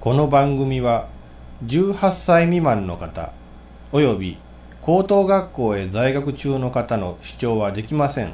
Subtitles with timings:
[0.00, 1.08] この番組は
[1.66, 3.32] 18歳未満の方
[3.90, 4.38] および
[4.80, 8.32] 高等学校へ在学中の方の視聴はできません。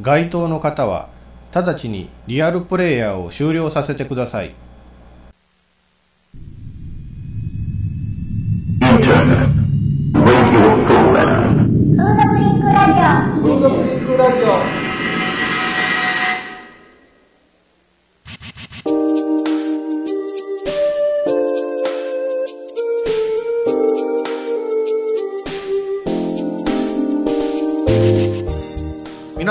[0.00, 1.08] 該当の方は
[1.52, 4.54] 直ちにリアルプレイヤーを終了させてください。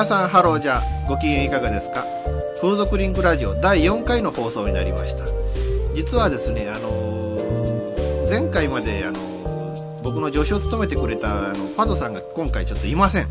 [0.01, 2.03] 皆さんハローじゃご機嫌いかがですか？
[2.59, 5.25] 風俗リンクラジオ第4回の放送になりました。
[5.93, 7.37] 実はですねあの
[8.27, 9.19] 前回まであの
[10.03, 13.27] 僕の助手を務めてくれたあのパドさんが今回ちょっといません。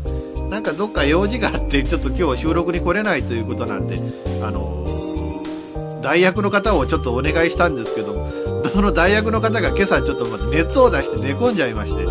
[0.49, 3.97] なんかどっか用事があってちょっと今日収録に来れないということなんで
[4.41, 8.29] あのー代役の方をちょっとお願いしたんですけど
[8.73, 12.05] その代役の方が今朝ちょっとまた熱を出して寝込んじゃいまして、え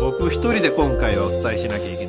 [0.00, 2.05] 僕一人で今回はお伝えしなきゃいけない。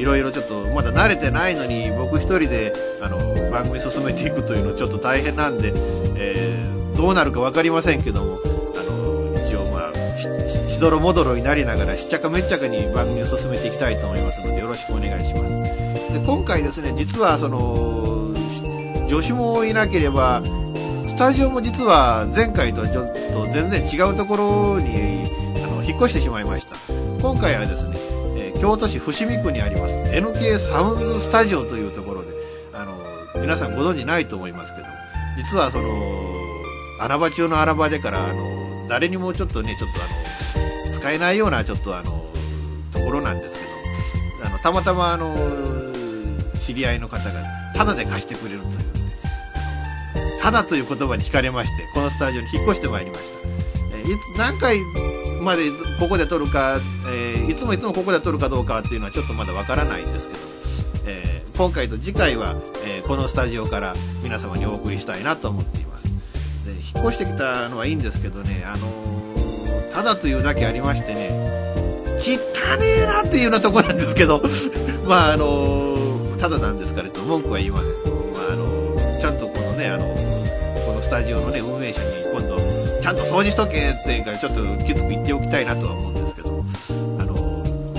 [0.00, 3.18] いろいろちょっとまだ慣れてないのに僕一人であの
[3.50, 5.72] 番組進めていくというのちょっと大変なんで、
[6.16, 16.12] えーどうなるか分かりませんけどもあの一応まあしどろもどろになりながらしっちゃかめっちゃかに番組を進めていきたいと思いますのでよろしくお願いします。
[16.12, 18.28] で今回ですね実はその
[19.08, 20.42] 助手もいなければ
[21.06, 25.24] スタジオも実は前回とちょっと全然違うところに
[25.64, 26.76] あの引っ越してしまいました。
[27.22, 27.89] 今回はですね、
[28.60, 32.28] 京都市伏見区にあります NK サウンズスタジオというところで
[32.74, 32.94] あの
[33.40, 34.86] 皆さんご存知ないと思いますけど
[35.38, 35.88] 実はその
[37.00, 42.26] 穴場中の穴場でからあの誰にもちょっとねちょっとあの使えないようなちょっとあの
[42.92, 45.34] ところなんですけどあのたまたまあの
[46.56, 47.42] 知り合いの方が
[47.74, 48.90] タダで貸してくれるという
[50.42, 53.48] ただという言葉に惹かれまして、このスタジオに引っ越してまいりました。
[53.94, 54.02] え
[54.38, 54.78] 何回
[55.42, 55.64] まで
[55.98, 56.78] ここで撮るか、
[57.12, 62.54] えーいつもいつもここで撮るかどうかっていうのはちょっとまだわからないんですけど、えー今回と次回は、
[62.86, 66.04] えーこのスタジオから皆様にお送りしたいなと思っています。
[66.64, 71.28] で引っ越してきたのはいいんですけどね、あのーただというだけありましてね、
[72.20, 74.40] 汚ねえなっていうようなところなんですけど、
[75.06, 77.88] まああのーただなんですからと文句は言いません。
[78.32, 80.04] まああのーちゃんとこのね、あの
[80.86, 82.56] このスタジオのね、運営者に今度、
[83.02, 86.29] ちゃんと掃除しとけっていうか、ちょっときつく言っておきたいなとは思うんです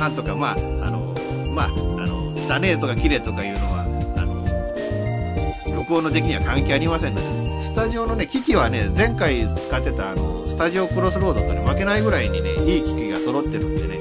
[0.01, 1.13] なんとかまあ、あの
[1.53, 3.85] まあ、あの、汚ねとか綺麗とかいうのは、
[4.17, 14.00] あの録音の出来には関係ありませんので、スタジオのね、機器はね、前回使ってたあの、スタジオクロスロードとね、負けないぐらいにね、いい機器が揃ってるんでね、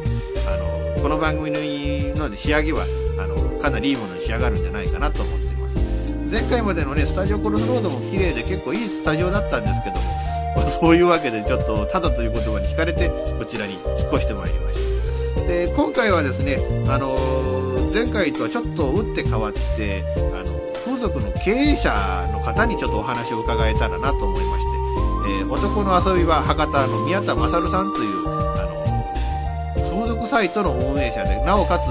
[0.49, 1.59] あの、この番組の
[2.35, 2.87] 仕上げは、
[3.19, 5.85] あの、かなりいいものに仕上がるんじゃないかなと思ってます。
[6.33, 9.97] 前回までのね、スタジオクロスロードも綺麗で結構いいスタジオだったんですけど
[10.65, 14.90] も、そういうわけでちょっと、ただという言葉に惹かれて、こちらに引っ越してまいりました。
[15.51, 17.19] で、今回はですね、あの
[17.93, 21.91] 前回とはちょっと打って変わって、あの、風俗の経営者
[22.31, 28.63] の方にちょっとお話を伺えたらなと思いまして、えー男の遊び場博多の宮田勝さんという、あ
[29.83, 31.89] の、風俗サイトの運営者で、なおかつ、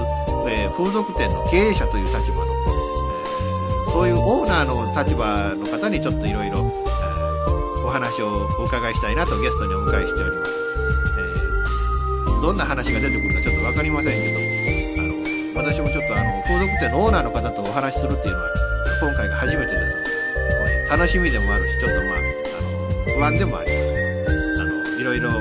[0.48, 6.60] えー風俗店の経営者という立場の、えーそういうオーナーの立場の方にちょっといろいろ
[7.84, 10.59] お話をお伺いしたいなとゲストにお迎えしております。
[12.40, 14.38] どんな話が出てくるかちょっとわかりませんけど、
[15.58, 18.48] あの、私もちょっとあの、風俗店のオーナーの方とお話しするっていうのは、
[19.00, 25.40] 今回が初めてですので、楽しみでもあるし、ちょっとまあ、あの、不安でもあります、あの、いろいろ、あの、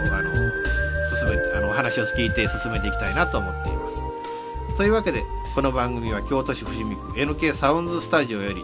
[1.15, 4.75] 進めて、あの、お話を聞いて進めていきたいなと思っています。
[4.77, 5.23] というわけで、
[5.55, 8.63] この番組は京都市伏見区 NK サウンズスタジオより、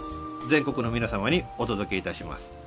[0.49, 2.57] 全国の皆様にお届けいたします。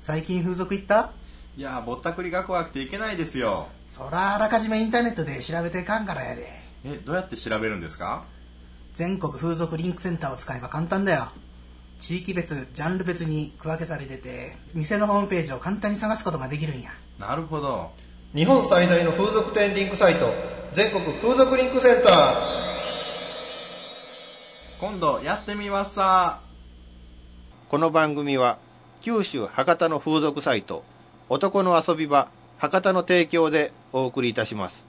[0.00, 1.10] 最近風俗行った？
[1.56, 3.68] いやーぼったくりが怖くていけないですよ。
[3.88, 6.48] そらあらかじめインターネットで調べてかんからやで。
[6.84, 8.24] えどうやって調べるんですか？
[8.96, 11.28] 全国風俗リンクセンターを使えば簡単だよ。
[12.00, 16.90] 地域別ジャンル別に区分けされてて店のホームページを簡単に探すことができるんや。
[17.20, 17.92] なるほど。
[18.34, 20.34] 日本最大の風俗店リンクサイト、
[20.72, 22.34] 全国風俗リンクセンター。
[24.80, 26.40] 今度やってみますさ。
[27.68, 28.58] この番組は
[29.02, 30.84] 九州博多の風俗サイト
[31.30, 32.28] 男の遊び場
[32.58, 34.86] 博多の提供でお送りいたします。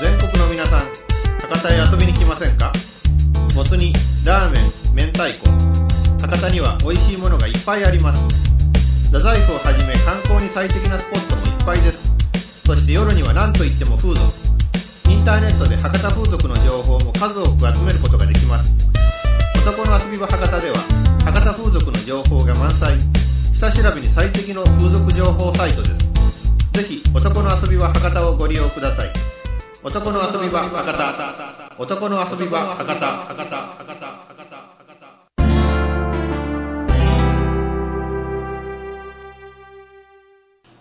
[0.00, 0.80] 全国の皆さん
[1.48, 2.70] 博多へ遊びに来ませんか？
[3.54, 3.94] もつ煮
[4.26, 4.62] ラーメン
[4.94, 5.48] 明太子。
[6.20, 8.20] 博多には美味しいものがいっぱいあります。
[9.06, 12.10] 太宰府をはじめ観光に最適なスポットもいっぱいです。
[12.66, 14.39] そして夜には何といっても風俗。
[15.20, 18.74] インターネットで博多風俗の情報も数多く集めることができます。
[19.54, 20.78] 男の遊び場博多では
[21.26, 22.96] 博多風俗の情報が満載。
[23.52, 25.98] 下調べに最適の風俗情報サイトです。
[26.72, 29.12] ぜひ男の遊び場博多をご利用ください。
[29.84, 31.74] 男の遊び場博多。
[31.76, 32.94] 男の遊び場博多。
[32.94, 33.06] 博多。
[33.06, 33.56] 博多。
[33.56, 34.10] 博多。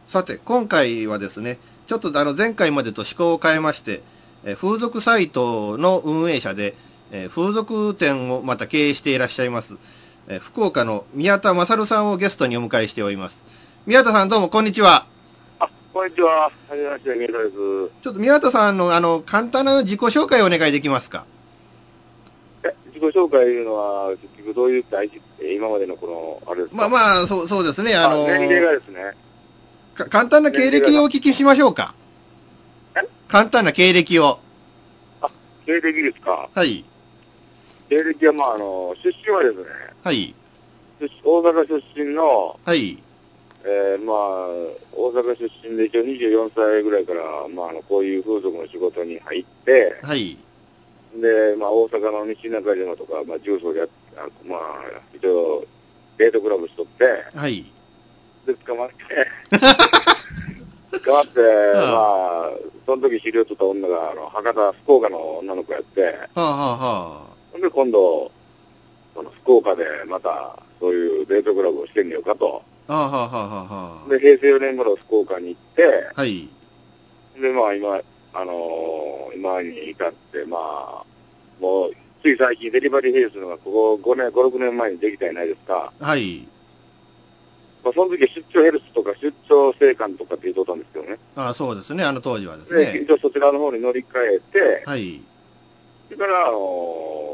[0.07, 4.01] さて今回はですねちょっとあの前回までと趣向を変えまして
[4.45, 6.75] えー風俗サイトの運営者で
[7.11, 9.77] えー風俗店をまた経営していらっしゃいます
[10.27, 13.45] えー福岡の宮田勝さんをゲストにお迎えしております。
[13.85, 15.05] 宮田さんどうもこんにちは。
[15.59, 16.43] あ、こんにちは。
[16.43, 17.55] はじめまして、宮田です。
[17.55, 21.25] ちょっと宮田さんのあの簡単な自己紹介をお願いできますか？
[22.63, 25.19] え、自己紹介いうのは、結局どういう大事
[25.55, 26.77] 今までのこの、あれですか？
[26.77, 29.13] まあまあそうそうですねあの年齢がですね、
[29.95, 31.95] か簡単な経歴をお聞きしましょうか。
[31.95, 31.98] え
[33.29, 34.39] 簡単な経歴を。
[35.65, 36.49] 経歴ですか？
[36.53, 36.83] はい。
[37.89, 39.63] 経歴はまあ、あの、出身はですね、
[40.03, 40.33] はい。
[40.99, 42.97] 出大阪出身の、はい。
[43.63, 44.15] えーまあ、
[44.93, 47.21] 大阪出身で一応24歳ぐらいから、
[47.53, 50.37] まあ、あの、こういう風俗の仕事に入って、はい。
[51.15, 54.59] で、まあ、大阪の西中島とか、まあ、重曹でやっあまあ、
[55.15, 55.65] 一応、
[56.17, 57.05] デートクラブしとって、
[57.37, 57.65] はい。
[58.47, 58.95] で、捕まって、
[61.05, 61.39] 捕まって、
[61.75, 61.81] ま
[62.47, 62.51] あ、
[62.89, 67.21] その時知り合っとった女が、あの、博多、福岡の女の子やって、はあはあは
[67.51, 68.31] ほんで、今度、
[69.13, 72.63] その福岡でまた、そういうデートクラブをしてみようかと。
[72.87, 75.83] あはあはあはあはあで、平成4年頃福岡に行って、
[76.15, 76.49] はい
[77.39, 78.01] で、まあ、今、
[78.33, 81.05] あのー今に至って、まあ、
[81.61, 81.91] もう、
[82.23, 85.93] つい最近デリバリーヘイスのが、ここ5年、5、6年前にできたじゃないですか。
[85.99, 86.47] はい
[87.83, 91.17] まあ、その時は出張ヘルスとか出張生還とかって言うとったんですけどね。
[91.35, 94.05] あそうですねあの当時はですで、ね一応そちらの方に乗り換
[94.35, 95.21] えて、はい
[96.09, 97.29] それから、あのー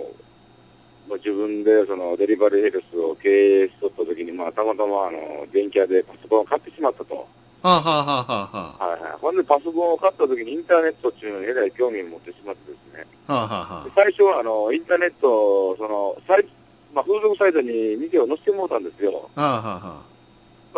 [1.08, 7.16] まあ、自分でそのデリバリーヘルスを経営しとった時に、まあ、たまたま、あの、電気屋でパソコンを買ってしまったと。
[7.16, 9.12] はあはあはあはあははいはい。
[9.22, 13.06] ほんで、パソコンを買った時にインターネットっていうのにえらい興味を持ってしまってですね。
[13.28, 16.46] あはあはあ最初は、あの、インターネット、その、サイ
[16.94, 19.30] まあ、風俗サイトに店を載せてもらったんですよ。
[19.36, 20.04] あはあはあはあ、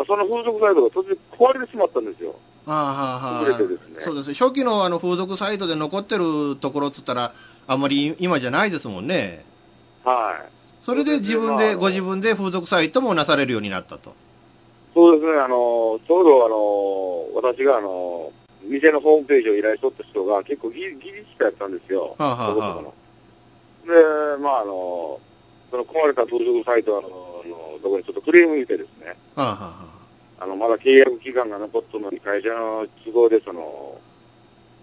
[0.05, 2.35] その風俗サイトが途中で壊れてしまったんですよ。
[2.65, 4.01] あはあはあ崩れてですね。
[4.01, 4.33] そうです。
[4.33, 7.33] 初期のあの風俗サイトで残ってるところっつったら
[7.67, 9.45] あんまり今じゃないですもんね。
[10.03, 10.57] はい。
[10.83, 14.13] それで自分まあでご自分で風俗サイトもなされるようになったと。
[14.93, 18.31] そうですね、あの、ちょうどあの、私があの、
[18.63, 22.15] 店のホームページを依頼しとった人が結構ギリギリしかやったんですよ。
[22.17, 22.81] はあはあはあ
[23.87, 25.19] で、まああの、
[25.69, 27.26] その壊れた風俗サイトの
[27.77, 29.97] のところにちょっとクレーム入れてですね、はあはあは
[30.39, 33.99] あの、まだ契約期間が残っとるのに会社の都合でその、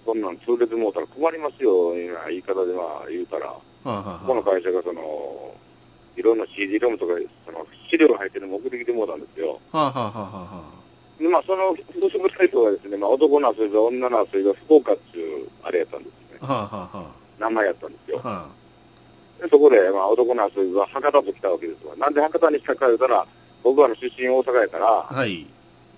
[0.07, 5.55] そんなん通れてもうたら困りますよ、いう言い方でまあ言うたら、あはあはあこの会社がその、
[6.17, 7.15] いろんな CD ロムとか、
[7.47, 9.61] その資料が入ってるのも送ってきてもらったんですよ。
[9.73, 10.85] はあはあはあは
[11.19, 11.77] で、まあ、その
[12.37, 16.39] サイトはですね、まあ、男の遊び場、女の遊び場、福岡っていう、あれやったんですね。
[16.43, 18.51] あはあはあは名前やったんですよあ。
[19.41, 21.95] はでそこで、まあ、男の遊び場、博多と来たわけですわ。
[21.97, 23.27] なんで博多にしたか言うたら、
[23.63, 25.47] 僕はあの出身大阪やから、あはい。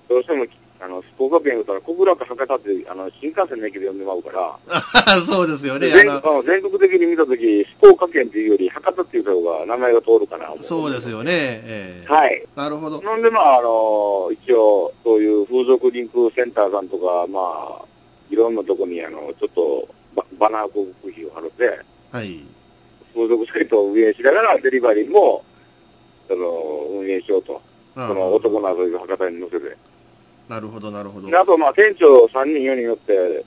[0.09, 0.47] どうしても、
[0.79, 5.89] あの、福岡県言うたら、小倉か博多って、あの、新幹線の駅で呼んでまうから、あ そうですよね。
[5.89, 11.31] 全あの全国的に見たとき、福岡県っていうより、博多っていう方が名前が通るかな、思そうですよね。
[11.33, 12.13] ええ。
[12.13, 12.47] はい。
[12.55, 13.01] なるほど。
[13.01, 17.85] なんで、まあ、あの、一応、そういう風俗リンクセンターさんとか、まあ、
[18.31, 21.81] いろんなとこに、あの、ちょっとバ、バナー広告費を払って、
[22.13, 22.56] はい
[23.17, 25.43] 風俗サイトを運営しながら、デリバリーも、
[26.29, 26.47] その、
[27.01, 27.63] 運営しようと。
[27.97, 29.75] あその男の遊びを博多に乗せて。
[30.51, 33.45] なるほどなるほどであと、まあ、店長3人、4人よって、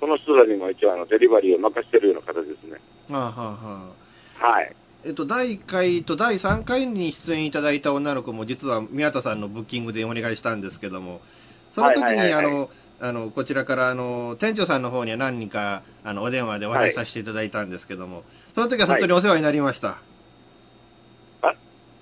[0.00, 2.80] その人らにも一応、あの、デリバリーを任してるような形ですね。
[3.10, 3.92] はあはあは
[4.40, 4.72] あはい。
[5.04, 11.22] えっと、第1回と第3回に出演いただいた女の子も実は宮田さんのブッキングでお願いしたんですけども
[11.72, 12.70] その時はいはいはいはいにあの
[13.02, 19.98] あのこちらからあの店長さんの方には何人かあのお電話でお話しさせていただいたんですけども、その時は本当にお世話になりました、
[21.42, 21.54] あ？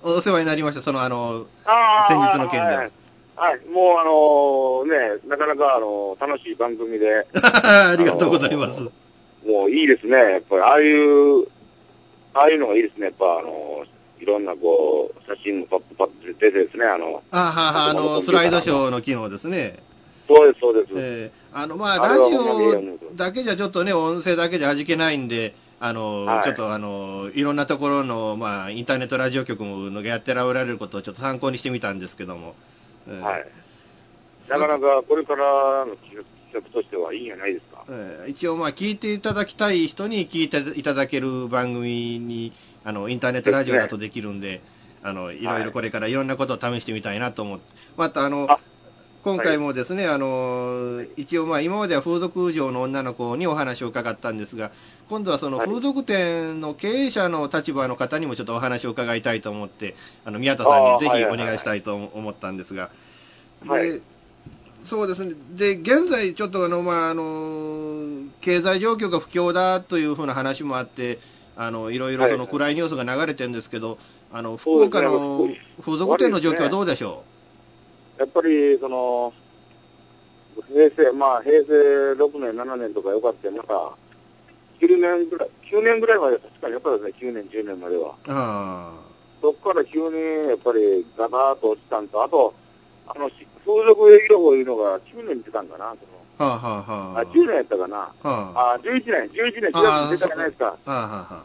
[0.02, 0.82] お世話になりました。
[0.82, 2.66] そのあのあー先日の件で。
[2.66, 2.90] はいはい。
[3.36, 8.80] はい、もうあのね、なかなかあの楽しい番組で、 ありがとうございます、
[9.46, 10.16] もういいですね。
[10.16, 11.42] やっぱり、ああいう、
[12.34, 13.06] ああいうのがいいですね。
[13.06, 13.84] やっぱ、あの、
[14.20, 19.76] いろんなこう、写真もパッパッと出てですね、あの、あははあのスライドショーの機能ですね。
[20.26, 20.86] そうです、そうです。
[20.96, 26.44] えーあのまああラジオだけじゃちょっとね音声だけじゃ味気ないんであの、はい。
[26.44, 32.54] ちょっとあのいろんなところのまあインターネットラジオ局のやっておられることをちょっと参考にしてみたんですけども、
[33.08, 33.46] えーはい。
[34.48, 37.84] なかなかこれからの季企画としてはいいんじゃないですか？
[37.88, 42.52] えー一応まあ聞いていただきたい人に聞いていただける番組に、
[42.84, 44.60] あの、インターネットラジオだとできるんで、
[45.02, 47.64] あの、いろいろこれからいろんなことを試してみたいなと思って、
[47.96, 48.58] またあの、あ
[49.22, 54.70] 今回もですね、あの、一応まあ今までは風俗嬢の女の子にお話を伺ったんですが、
[55.08, 55.66] 今度はそのはい。
[55.68, 62.90] 風俗店の経営者の立場の方にもちょっとお話を伺いたいと思って、あの、宮田さんあにぜひお願いしたいと思ったんですが、
[63.66, 63.90] はい。
[63.90, 64.00] で
[64.82, 65.34] そうですね。
[65.56, 71.18] で、現在、ちょっとあの、まあ、あの、経済状況が不況だというふうな話もあって、
[71.56, 73.98] あの、いろいろそのはい暗いニュースが流れてるんですけど、
[74.32, 75.48] あの、福岡の
[75.80, 77.24] 風俗店の状況はどうでしょ
[78.18, 79.32] やっぱり、その、
[80.68, 83.54] 平成、まあ、平成6年、7年とかよかったよ。
[83.54, 83.96] なんか、
[84.80, 88.10] 9年ぐらい、9年ぐらいまで確かによかったですね、9年、10年までは。
[88.10, 88.94] うあ
[89.40, 92.54] そこから急に、やっぱり、ガターッと落ちたんと、あと、
[93.06, 95.98] あの、し風俗営業法いうのが9年に出たんかな、そ
[96.38, 97.96] あ、はあ、はあ、はの、あ、10年やったかな。
[98.22, 100.64] あ、はあ、あ、11年、11年、4あ月に出たじゃないですか。
[100.64, 100.90] はあ、
[101.34, 101.44] は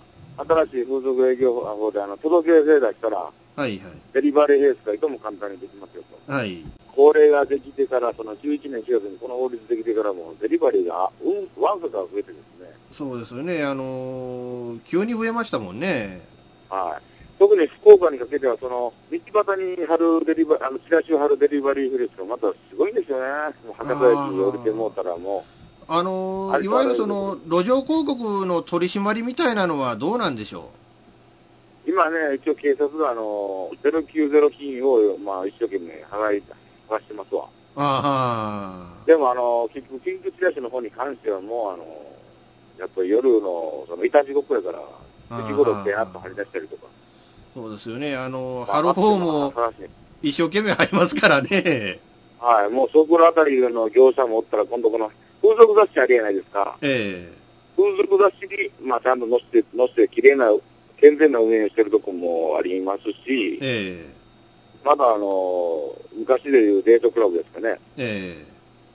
[0.66, 3.82] 新しい風俗営業法で、あの、届け出出したら、あ、はい、
[4.14, 6.32] デリバリーヘースがいとも簡単にできますよと。
[6.32, 6.66] はい、はい。
[6.96, 12.53] これができてから、その11年4月にこの法律できてからも、デリバリーが、うん、わんさか増えてですね。
[12.94, 13.64] そうですよね。
[13.64, 16.22] あのー急に増えましたもんね。
[16.70, 17.04] はい。
[17.40, 23.26] 特に福岡にかけては、その、道端に貼るデリバあの、チラシを貼るデリバリーフレスがまたすごいんですよね。
[23.66, 25.44] もう博多駅に降りてもうたらも
[25.88, 30.70] あのーいわゆるその、路上広告の取り締まりみたいなのはどうなんでしょ
[31.86, 36.44] う、今ね、一応警察があの、090金を、まあ、一生懸命払い、
[36.88, 37.44] 剥がしてますわ。
[37.44, 42.13] うああ、でもあの、結局、緊急チラシの方に関してはもう、あの、
[42.84, 44.80] やっぱり夜の、その、いたちごっこやから、
[45.38, 46.84] 9時頃ペアッと張り出したりとか。
[47.54, 48.14] そうですよね。
[48.16, 49.72] あの、貼る方もまあ
[50.22, 52.00] 一生懸命貼りますからね。
[52.40, 55.10] はい、もうそこらあたりの業者もおったら、今度この、
[55.42, 56.78] 風俗雑誌ありえないですか。
[56.82, 57.32] え
[57.78, 60.52] 風俗雑誌に、まあ、ちゃんと載せて、載せて、綺麗な、
[60.98, 64.14] 健全な運営をしてるとこもありますしえ、え
[64.84, 67.80] まだあの、昔でいうデートクラブですかね。
[67.96, 68.54] ええ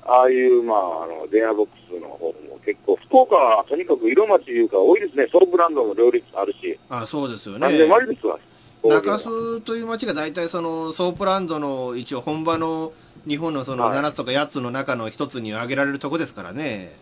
[0.08, 5.26] ああいう、まあ、あの、電話ボックスの方も結構、福岡はとにかく色町いうか多いですね。
[5.32, 6.78] ソーブランドも両立あるし。
[6.90, 8.06] あそうですよなんでもあね。
[8.08, 8.38] りですわ。
[8.84, 12.92] 中洲という町が大体そのソープランドの一応本場の
[13.26, 16.92] 日本のそのはい7つとか8つの中の一つに挙げられるとこですからね。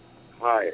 [0.40, 0.72] はい。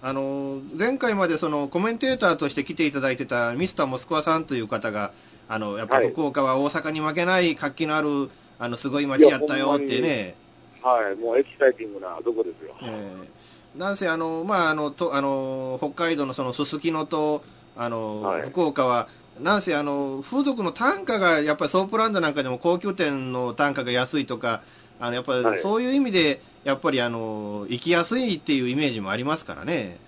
[0.00, 5.12] あの、前回までそのコメンテーターとして来ていただいてたミスターモスクワさんという方が、
[5.48, 10.34] あの、やっぱり福岡は大阪に負けない活気のある、あの、すごい街やったよってね。
[10.82, 11.16] はい。
[11.16, 12.74] もうエキサイティングなとこですよ。
[12.82, 13.37] えー
[13.76, 17.42] なんせあの、まあ、あの、と、あの、北海道のそのすすきのと、
[17.76, 19.08] あの、はい福岡は、
[19.40, 24.62] なんせあの、風俗の単価が、やっぱりソープランドなんかでも高級店の単価が安いとか、
[24.98, 29.98] あの、やっぱりはいそういう意味で、やっぱりあの、行きやすいっていうイメージもありますからね。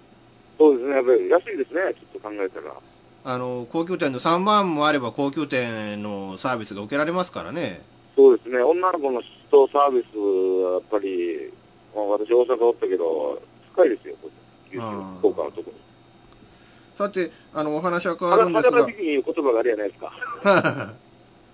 [0.58, 0.96] そうですね。
[0.96, 1.94] やっぱり安いですね。
[1.94, 2.74] ちょっと考えたら。
[3.22, 7.82] あの、高級店の3万もあれば高級店のサービスが受けられますからね。
[8.16, 8.60] そうですね。
[8.62, 11.52] 女の子の人サービスはやっぱり、
[11.94, 13.40] まあ、私大阪おったけど、
[13.80, 14.14] 深いですよ。
[14.70, 15.72] 九州あー、福岡のところ。
[16.98, 20.12] さて、あの、お話は変わるんですが裸的、に言う言葉があるじゃないですか。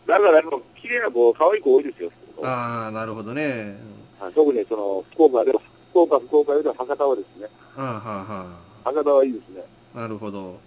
[0.06, 0.42] だから
[0.80, 2.11] 綺麗な子、可愛い子多いですよ。
[2.42, 3.76] ああ、なるほどね。
[4.18, 9.62] はい特にその福岡では、福岡、福岡よりは博多はですね、ああ、はあ、は博多はいいですね。
[9.95, 10.59] あ、なるほど。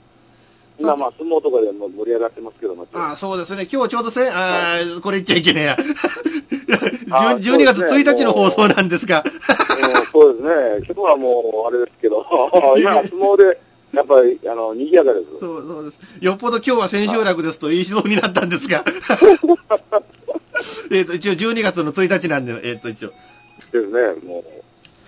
[0.80, 3.68] 今まあ相撲とかでも盛り上がってますけども、ああ、そうですね。
[3.72, 5.78] 今日ちょうどせ、ああ、これ言っちゃいけねえや。
[7.12, 9.24] あ12 12月1日の放送なんですが。
[9.26, 9.32] うん
[10.12, 10.50] そうですね、
[10.88, 12.26] 今日はもうあれですけど、
[12.78, 13.60] 今相撲で、
[13.94, 15.28] やっぱり、あの、賑やかです。
[15.40, 15.98] そう、そうです。
[16.26, 18.84] よっぽど今日は千秋楽ですと言いそうになったんですが。
[20.92, 23.10] えっと、一応12月の1日なんで、えっ、と、一応。
[23.72, 24.44] ですね、もう、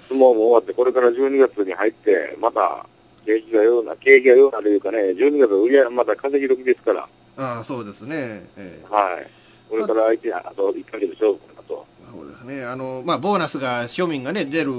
[0.08, 2.86] 相撲も終わって、これから12月に入って、また、
[3.26, 8.44] 景気がような、景気がようなというかね、12月売り上げまた稼ぎ時ですから、ああ、そうですね。
[8.58, 9.28] ええはい。
[9.70, 11.86] これから相手に、あと1ヶ月勝負かなと。
[12.12, 12.66] そうですね。
[12.66, 14.72] あの、まあ、ボーナスが、庶民がね、出る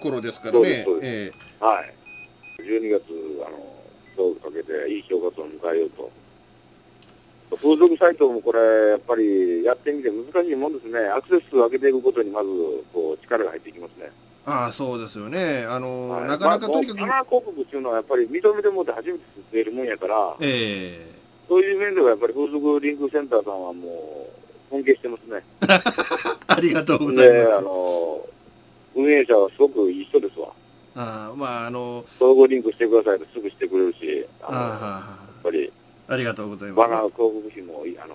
[0.00, 1.94] 頃ですからねそうですえはい。
[2.62, 3.02] 12月、
[3.46, 3.58] あの、
[4.16, 6.10] 勝負かけて、いい正月を迎えようと。
[7.56, 8.58] 風俗サイトもこれ、
[8.90, 10.98] やっぱりやってみて難しいもんですね。
[11.08, 12.48] アクセス数を上げていくことにまず、
[12.92, 14.10] こう、力が入っていきますね。
[14.46, 15.64] えああ、そうですよね。
[15.68, 19.18] あの、はいなかなかとにかく、まあ、広告っていうのはやっぱり認めてもって初めて
[19.52, 21.14] 吸えるもんやから、ええ
[21.48, 25.42] そういう面ではやっぱり風俗リンクセンターさんはもう、尊敬してますね。
[26.46, 27.62] ありがとうございで、あます。
[27.64, 28.28] の、
[28.94, 30.48] 運営者はすごくいい人ですわ。
[30.96, 35.72] ああ、まあ、あの、総合リンクしてくださいとすぐしてくれるし、あのやああはあはっぱり、
[36.08, 36.88] あ、ありがとうございます。
[36.88, 38.14] バナー広告費もあの、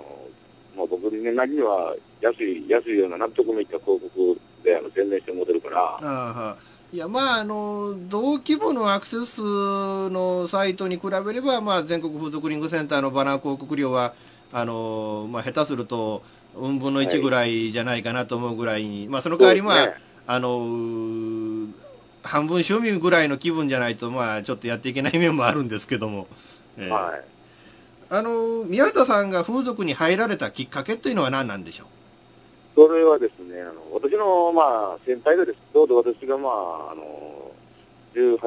[0.75, 6.57] もう僕なりには安い、安いような納得のいった広告であの宣伝してモデルから、
[6.91, 6.97] い。
[6.97, 14.13] やまああの同規模のアクセス数のサイトに比べれば、まあ、全国風俗リングセンターのバナー広告料は
[14.51, 16.23] あの、まあ、下手すると
[16.55, 19.93] うん分の1ぐらいじゃないかなと思うぐらいに、まあ、その代わり、まあね。
[20.27, 21.69] あのー
[22.21, 26.27] 半分庶民ぐらいの気分じゃないと、まあ、ちょっとやっていけない面もあるんですけども、
[26.77, 27.21] えーはい。
[28.09, 31.85] あのー宮田さんが風俗に入られたきっかけというのは何なんでしょ
[32.75, 35.57] それはですね、あの私の、まあ、先輩がです。
[35.73, 37.51] ちょうど私が、まあ、あの、
[38.13, 38.39] 18、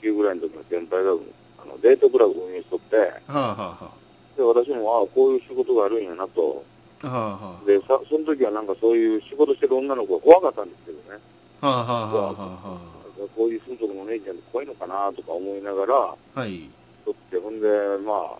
[0.00, 3.90] 19ぐらいの時の先輩が、あのデートクラブを運営しとって、う、はあはあは
[4.36, 6.64] で私も、ああ、こういう仕事があるんやなと。
[7.02, 11.20] あはあはあで、さその時はなんかそういう仕事してる女の子が怖かったんですけどね。
[11.60, 16.68] はあはあはあはあはこういう風俗の姉ちゃんって怖いのかなとか思いながら、あはい
[17.04, 17.68] とって、ほんで、
[18.04, 18.38] まあ、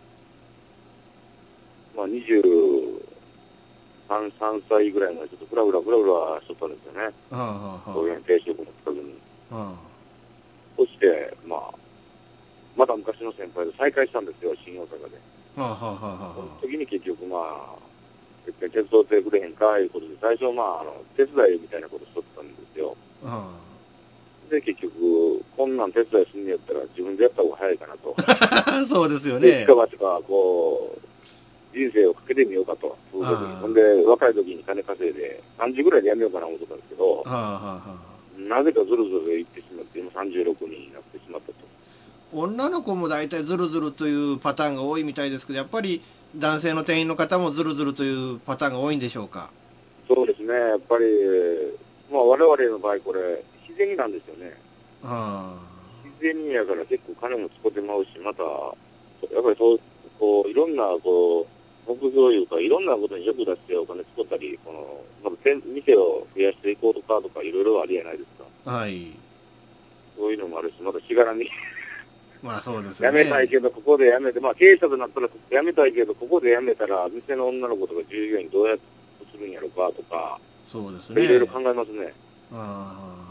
[1.97, 3.12] まあ、23、
[4.21, 7.15] 3歳ぐらいまでちょっとふらふらふらふらしとったんですよね。
[8.05, 9.15] ういう定食の近くに。
[10.77, 11.75] そして、まあ、
[12.77, 15.19] また昔の先輩と再会したんですよ、新大阪で。
[15.57, 17.83] あはあはあはあそのは時に結局まあ、
[18.45, 22.97] 手伝ってくれへんかいうことで、最初まあ、あの、手伝いみたいなことしとったんですよ。
[23.25, 23.63] あは
[24.51, 28.15] で、結局、こんなん手伝いすんねやったら自分でやった方が早いかなと。
[28.19, 31.12] あ そうですよで、ね一か八か、こう、
[31.73, 32.97] 人生をかけてみようかと。
[33.13, 37.25] 風俗にあーほんで、若い時に金稼いで、3時ぐらいでやめようかな思ってたんですけど、
[38.39, 41.55] なぜかずるずる行ってしまって、今36になってしまったと。
[42.35, 46.01] 女の子も大体ズルズルというパターンが多いみたいですけどやっぱり
[46.35, 49.51] 男性の店員の方もズルズルというパターンが多いんでしょうか？
[50.09, 51.05] そうですね、やっぱり、
[52.11, 54.57] まあ我々の場合これ、自然になんですよね。
[55.03, 55.59] は
[56.05, 58.49] 自然にやから結構金も使ってまうし、また、や
[59.41, 59.81] っぱりそう、
[60.19, 61.47] こう、いろんな、こう、
[61.87, 68.45] 目標というか、いろんなことに役立ってお金使ったり、この、まず店店を増やしていこうとかとか、いろいろありやないですか。
[68.67, 69.13] あはい。
[70.17, 71.49] そういうのもあるし、またしがらみ、
[72.43, 78.83] まあそうですよ辞ねめたいけど、ここで辞めて、まあ経営者となったら辞めたいけど、ここで辞めたら、店の女の子とか従業員どうやって
[79.33, 80.39] するんやろかとか、
[80.71, 81.25] そうですね。
[81.25, 82.13] いろいろ考えますね。
[82.53, 83.23] あ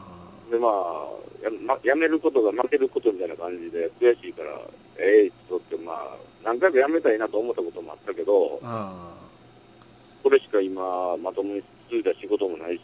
[0.52, 1.10] で、まあ、
[1.44, 4.60] やま辞めることが負けることみたいな感じで、悔しいから、
[4.98, 8.60] ええとって、まあ、何回か辞めたいなと思ったこともあったけど
[10.24, 12.82] これしか今、まともに続いた仕事もないし、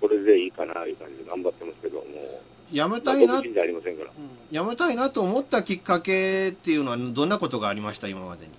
[0.00, 4.10] これでいいかな、いう感じで頑張ってますけど、もう、あやめまあたいな独身じゃありませんから。
[4.50, 8.52] やめたいなと思ったきっかけっていうのはどんなことがありました今までに？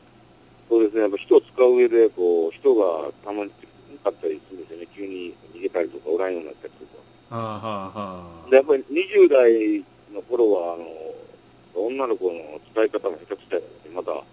[0.70, 3.52] そうですね、やっぱ人を使う上で、こう、人がたまに
[4.04, 4.88] かったりするんですよね。
[4.96, 7.36] 急に逃げたりとか、おらんようになったりとか。
[7.36, 9.84] はあはあはで、やっぱり20代
[10.14, 14.24] の頃は、あの、女の子の使い方も下手くそやし、また、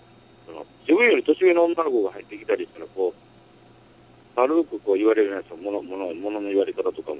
[0.48, 7.18] その自分より年上の女の子が入ってきたりしたら、こう、軽くこう言われるやつもの、もの、ものの言われ方とかも、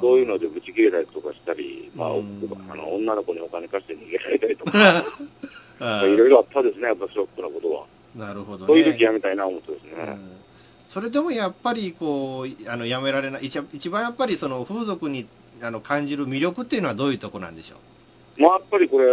[0.00, 2.40] そういうのでブチ切れたりとかしたり、まあ、うん。
[2.70, 5.04] あの、女の子にお金貸して逃げられたりとか、
[5.80, 7.84] あいろいろあったですね、やっぱショックなことは。
[8.16, 8.66] あなるほどね。
[8.66, 9.90] そういう時やめたいな思ってですね。
[9.96, 10.18] うん。
[10.86, 15.24] それでもやっぱりこうあのやめられない一一番やっぱりその風俗に
[15.62, 17.76] あの感じる魅力っていうのはどういうとこなんでしょ
[18.38, 18.42] う？
[18.42, 19.06] まあ、やっぱりこれ、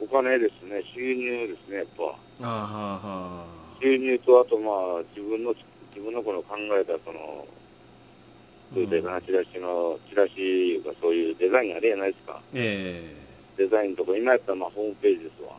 [0.00, 3.44] お金ですね、収入ですね、やっぱ。
[3.82, 5.52] 収入と、あとまあ、自分の、
[5.94, 7.46] 自分のこの考えた、その、
[8.72, 12.40] そういうデザイン、チラシの、チラシいうか、そういうデザインあれやないですか。
[12.54, 13.14] え
[13.56, 15.56] デザインとか、今やったらまあ、ホームページですわ。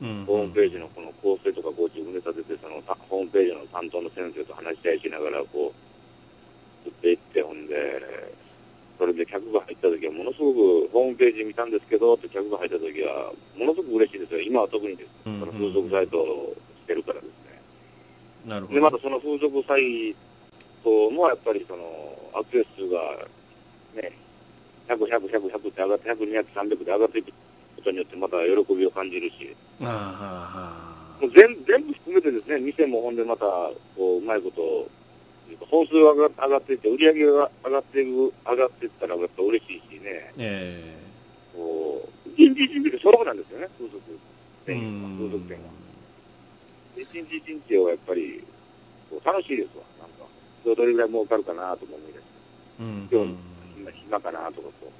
[0.00, 7.74] えうんホームページのこの構成とか、こう自分で立てて、その、たホームページの担当の先生と話したりしながら、こう、作っていって、ほんで、
[9.02, 14.40] それで客が入った時は、ものすごく、ホームページ見たんですけど、って客が入った時は、ものすごく嬉しいですよ。
[14.40, 15.10] 今は特にです。
[15.24, 17.34] そうんの風俗サイトをしてるからですね。
[18.44, 20.14] で、なるほどまたその風俗サイ
[20.84, 21.82] トもやっぱりその
[22.32, 23.26] アクセス数が
[23.98, 24.12] ね、
[24.86, 34.86] 100、100、100、100って上がって、100、200、300で上がっていくことによってまた喜びを感じるし、ああもう全全部含めてですね、店もほんでまた、こう、うまいこと、
[35.60, 40.98] 本数が上が上がっていって、売り上げが上がっていく、上がっていったらやっぱ嬉しいしね、え
[41.54, 44.00] こう、一日一日で勝負なんですよね、風俗
[44.66, 45.70] え店は、風俗店は。
[46.96, 48.44] 一日一日をやっぱり、
[49.24, 50.26] 楽しいですわ、なんか。
[50.64, 52.32] どれぐらい儲かるかなとか思い出して。
[52.80, 53.36] うん今日
[53.76, 54.92] 暇暇かなとかこ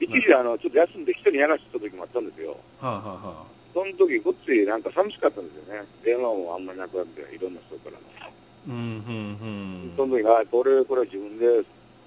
[0.00, 0.04] う。
[0.04, 2.56] 一時あの、ちょっと休んで一人にやらせた時もあったんですよ。
[2.80, 5.82] はあはあはその時ごっついなんか寂しかったんですよね。
[6.04, 8.23] 電話もあんまりなくなって、いろんな人からの。
[8.68, 11.46] あうんうんうんその時あこれ、これは自分で、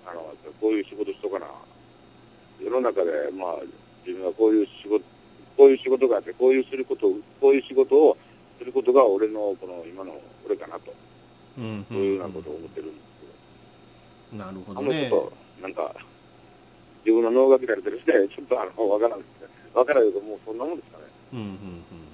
[0.06, 1.48] あの、こういう仕事しとかな。
[2.60, 3.56] 世の中で、まあ、
[4.06, 5.04] 自分はこういう仕事、
[5.56, 8.18] こういう仕事があって、こういうすることを、こういう仕事を
[8.58, 10.94] することが俺の、この今の、俺かなと。
[11.58, 13.02] うんそういうようなことを思ってるんで
[14.32, 15.96] すなるほあどねんまりちょっと、なんか、
[17.06, 19.48] 自分の脳が切られてるしね、ちょっとあの、わからんですね。
[19.74, 21.04] わからんけど、もうそんなもんですかね。
[21.34, 22.07] うんうんうん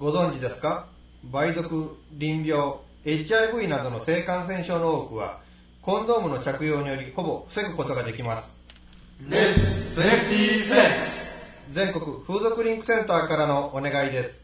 [0.00, 0.86] ご存知ですか？
[1.30, 5.40] 梅毒、淋病、HIV などの性感染症の多くは
[5.82, 8.56] コンドームの着用によりほぼ防ぐことができます。
[11.72, 14.42] 全国風俗リンクセンターからのお願いです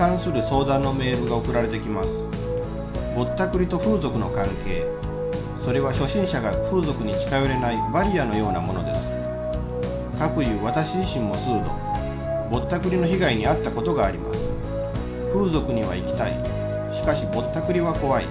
[0.00, 2.10] 関する相談のメールが送られてきます。
[3.14, 4.86] ぼったくりと風俗の関係。
[5.58, 9.06] それは初心者が風俗に近寄れないバリアのようなものです。
[10.18, 11.68] かくいう私自身も数度
[12.50, 14.40] ぼったくりの被害に遭ったことがあります。
[15.34, 16.32] 風俗には行きたい。
[16.90, 18.24] しかしぼったくりは怖い。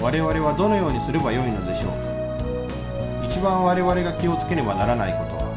[0.00, 3.26] 我々はどのようにすればよいのでしょうか。
[3.26, 5.50] 一番我々が気をつけねばならないことは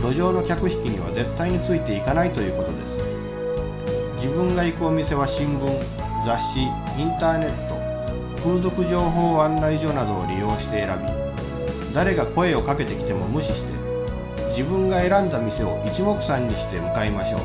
[0.00, 2.83] 路上の客引きには絶対についていかないということです。
[4.24, 7.76] 自分が行くお店は新聞雑誌インターネット
[8.42, 13.70] 風俗情報案内所などを利用して選び誰が声をかけてきても無視して
[14.48, 17.40] 自分が選んだ店を一目散にして向かいましょう。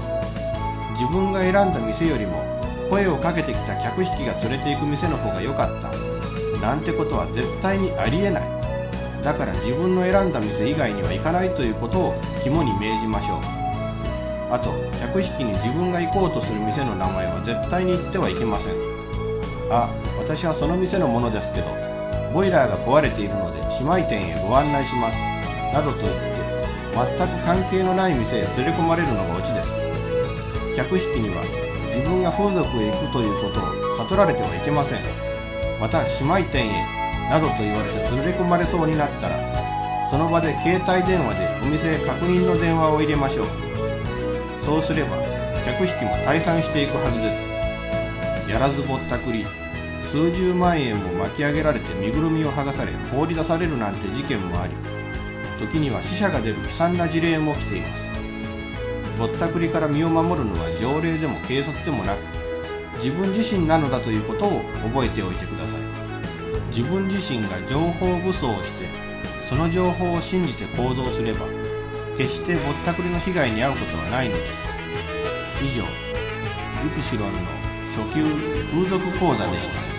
[0.94, 2.46] 自分が選んだ店よりも
[2.89, 5.92] 声をかけてきた客引きが連れて行く店の方が良かった。
[6.62, 8.50] なんてことは絶対にありえない。
[9.22, 13.59] だから自分の選んだ店以外には行かないということを肝に銘じましょう。
[14.50, 18.74] あと客引きに自分が行こうとする店の名前は絶対に言ってはいけません。
[19.70, 21.68] あ私はその店のものですけど
[22.34, 25.18] ボイラーが壊れているので姉妹店へご案内します。
[25.74, 26.20] などと言って
[27.18, 29.78] 全く関係のない店へ連れ込まれるのがオチです。
[30.76, 31.44] 客引きには
[31.94, 35.02] 自分が風俗へ行くということを悟られてはいけません。
[35.80, 39.38] また姉妹店へなどと言われて連れ込まれそうになったら
[40.10, 43.68] その場で携帯電話でお店へ確認の電話を入れましょう。
[44.62, 45.17] そうすれば
[45.65, 48.52] 客引きも退散していくはずです。
[48.52, 49.45] やらずぼったくり
[50.02, 54.74] 数十万円も巻き上げられて身ぐるみを剥がされ放り出されるなんて事件もあり
[55.60, 58.10] 時には死者が出る悲惨な事例も起きています。
[59.17, 62.19] ぼったくりから身を守るのは条例でも警察でもなく
[62.98, 65.82] 自分自身なのだということを覚えておいてください。
[66.69, 68.86] 自分自身が情報武装をして
[69.48, 71.45] その情報を信じて行動すれば
[72.19, 74.51] 決してぼったくりの被害に遭うことはないのです。
[75.63, 77.39] 以上イプシロンの
[77.88, 78.25] 初級
[78.73, 79.99] 風俗講座でした。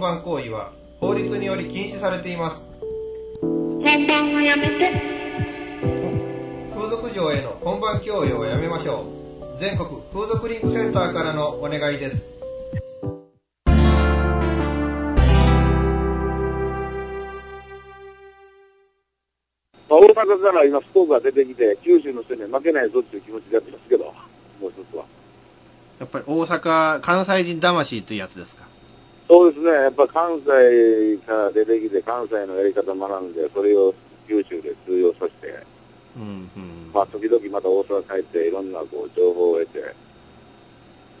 [0.00, 2.62] 本番行為は法律により禁止されています。
[3.42, 4.90] 本番をやめて。
[6.74, 9.04] 風俗嬢への本番強要をやめましょ
[9.56, 9.58] う。
[9.60, 12.26] 全国風俗リンクセンターからのお願いです。
[19.90, 24.12] まあ、大阪から今、福岡が出てきて、九州の人には負けないぞっていう気持ちでやってますけど、も
[24.68, 25.04] う一つは。
[25.98, 28.69] やっぱり大阪関西人魂というやつですか？
[29.30, 33.94] そうですね、やっぱ関西から出てきて、関西のやり方学んで、それを
[34.26, 35.54] 九州で通用させて、
[36.16, 39.94] うんうんまあ、時々また大阪帰って、いろんなこう情報を得て、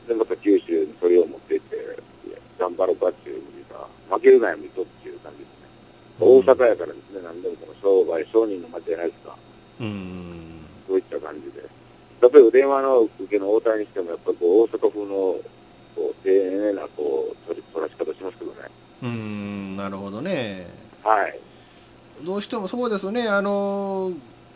[0.08, 1.76] で、また九州にそれを持っていって、
[2.58, 5.68] 頑張ろうかっていう意味でさ、負けるなよ、水戸っていう感じですね。
[6.18, 9.36] 大阪やからですね、何でもこの商売、商人の街じゃないですか。
[9.78, 11.62] うんそういった感じで。
[11.62, 15.38] 例えば電話の受けの応対にしても、やっぱこう大阪風の
[15.94, 18.58] こう丁寧なこう取り取らし方しますけどね。
[19.02, 20.66] うんなるほどね
[21.02, 21.38] はい。
[22.24, 24.12] どうしてもそうですねあの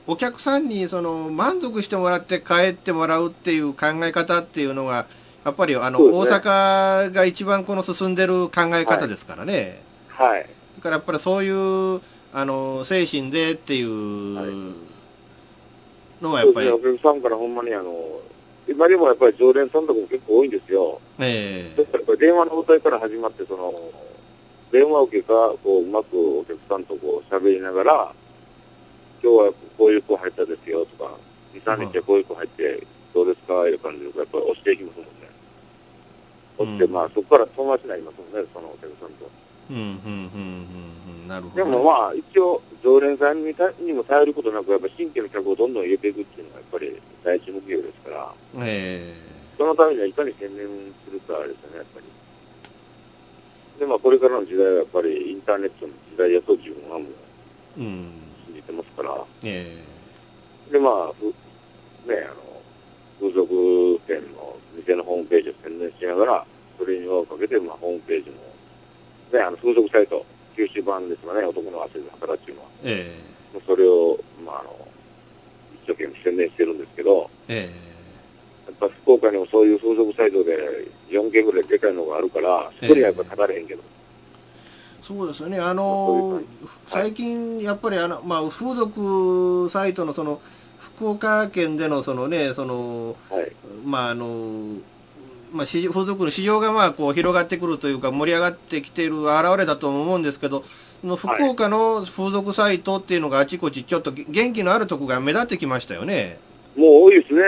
[0.07, 5.07] お客さんにその満足してもらって帰ってもらうっていう考え方っていうのが
[5.44, 10.47] やっぱりあの、大阪が一番この進んでる考え方ですからね、はい。
[10.77, 12.01] だからやっぱりそういう
[12.33, 14.94] あの精神でっていうはい
[16.25, 17.92] のはやっぱり、お客さんからほんまにあの、
[18.66, 21.00] 今でもやっぱり常連さんとかも結構多いんですよ。
[21.18, 23.72] えだからやっぱり電話の応対から始まって、その、
[24.72, 28.12] 電話受けがこううまくお客さんとこう喋りながら、
[29.22, 31.11] 今日はこういう子入ったですよとか、
[31.55, 35.12] 2、3日こういう子入って、どうですかいう感じで、やっぱり押していきますもんね。
[36.59, 39.31] 押って、うんまあ、そこから友達になりますもんね、そのお客さんと。
[41.55, 41.64] で。
[41.64, 49.14] もまあ、一応、常連さんにたにも頼ることなく、やっぱ新規の客をどんどん入れていくっていうのが、やっぱり第一目標ですから、え
[49.57, 50.66] そのためにはいかに専念
[51.05, 52.07] するかですね、やっぱり。
[53.81, 57.09] で、まあ、これからの時代はやっぱりインターネットの時代やと自分はもう、
[58.46, 59.83] 信じてますから、え
[60.70, 61.12] で、まあ、
[62.09, 62.61] ね、あの、
[63.20, 66.46] 風俗店の店のホームページを宣伝しながら、
[66.79, 68.37] それに輪をかけて、まあ、ホームページも、
[69.32, 70.24] ね、あの、風俗サイト、
[70.56, 72.68] 九州版ですかね、男の汗で働っていうのは。
[72.84, 73.12] え
[73.52, 73.54] え。
[73.54, 74.88] もうそれを、まあ、あの、
[75.82, 77.84] 一生懸命宣伝してるんですけど、ええ。
[78.66, 83.82] やっぱ福岡にもそういう風俗サイトで4件ぐらいでかいのがあるから、そこにはやっぱ語れへんけど、
[85.02, 90.40] そうですよね、あのいう最近、やっぱりあの、まあ、風俗サイトのその
[90.78, 93.52] 福岡県でのその、ね、そのはい。
[93.84, 94.78] まああの
[95.54, 100.64] まあ、市風俗の市場がまあこう広がってくるというか、盛り上がってきている表れだと思うんですけど、
[101.00, 106.38] その福岡の風俗サイトっていうのがあちこち、ちょっと元気のあるとこが目立ってきましたよね。
[106.76, 107.42] もう多いですね。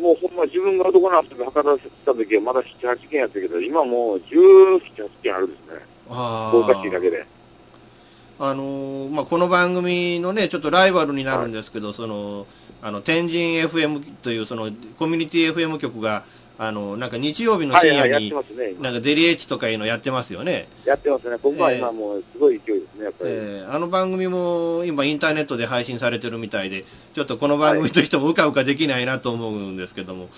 [0.00, 5.80] もうほんま自分が男の遊び博多した時はまだ7、8件やったけど、今もう17、8件あるんですね。
[6.10, 7.24] あ福岡市だけで。
[8.40, 12.46] あのーまあ、この番組のね、ちょっとライバルになるんですけど、その、
[12.80, 16.24] あの、天神 FM というそのコミュニティ FM 局が、
[16.60, 18.32] あの、なんか日曜日の深夜に
[18.80, 20.66] なんかデリエッチとかいうのやってますよね。
[20.84, 21.36] やってますね。
[21.40, 23.30] 僕はええ今もうすごい勢いですね、やっぱり。
[23.30, 30.28] えーあの番組も今インターネットで配信されてるみたいで、ちょっとこの番組としてもうかうかできないなと思うんですけども。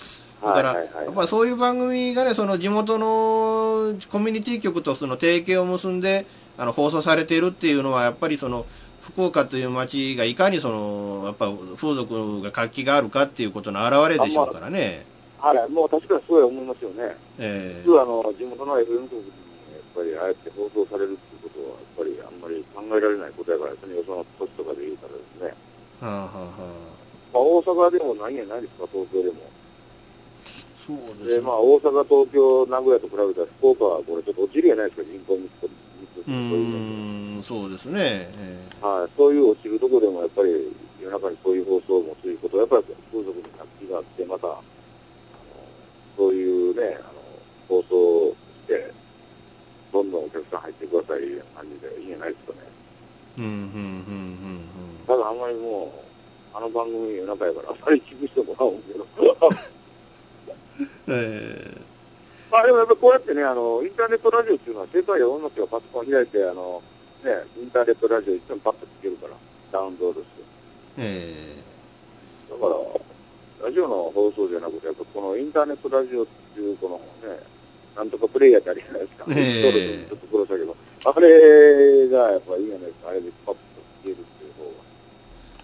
[0.43, 6.25] だから、やっぱそういう番組がね、その地元のコミュニティ局とその提携を結んで、
[6.57, 8.65] あの、放送されているっていうのは、やっぱりその、
[9.01, 15.05] 福岡という街がいかにその、やっぱ風俗が活気があるかっていうことの表れでしょうからね。
[15.41, 17.17] はい、もう確かにすごい思いますよね。
[17.39, 19.33] え普通あの、地元の FM 局に
[19.73, 25.57] やっぱりああやって放送されるっていうことは、やっぱりあんまり考えられないことやからですね、よその都市とかで言うからですね。
[26.01, 27.01] ーはあはあはあ
[27.33, 29.49] まあ大阪でもないんやないですか、東京でも。
[30.85, 31.41] そうですで、ね。
[31.41, 35.69] まあ大阪、東京、名古屋と比べたら福岡はこれちょっと落ちるやないですか、人口密度。
[35.97, 37.01] 密度
[37.41, 38.29] うそうですね。
[38.37, 40.69] えーはい、そういう落ちるところでもやっぱり
[41.01, 44.47] 夜中にそういう放送を持つということは、やっぱり風俗に活気があって、また、
[46.17, 47.21] そういうね、あの
[47.67, 48.91] 放送して、
[49.91, 52.59] どんどんお客さん入ってくださいいう感じでいいんじゃないですかね。
[53.37, 54.61] うん、うん、うん、
[55.07, 55.93] ただあんまりも
[56.53, 59.05] う、あの番組夜中やから、あまり聞く人もらおうけど。
[61.07, 61.15] う ん。
[61.15, 61.81] え
[62.51, 66.83] まあでもやっぱこうやってね、あの、インターネットラジオっていうのは、世界で女の人がパソコン開いて、あの、
[67.23, 69.33] ね、インターネットラジオ一緒にパッと聞けるから、
[69.71, 70.41] ダウンロードして。
[70.41, 70.43] ー、
[70.97, 71.55] え
[72.49, 72.75] だから、
[73.63, 76.97] ラジオの放送じゃなくて、やっぱこのインターネットラジオっていう、この
[77.29, 77.39] ね、
[77.95, 79.25] なんとかプレイヤーってあるじゃないですか。
[79.29, 83.09] えーちょっと苦労したけど、あれがやっぱいいじゃないですか。
[83.09, 83.59] あれでパッと
[84.03, 84.71] 聞けるっていう方が。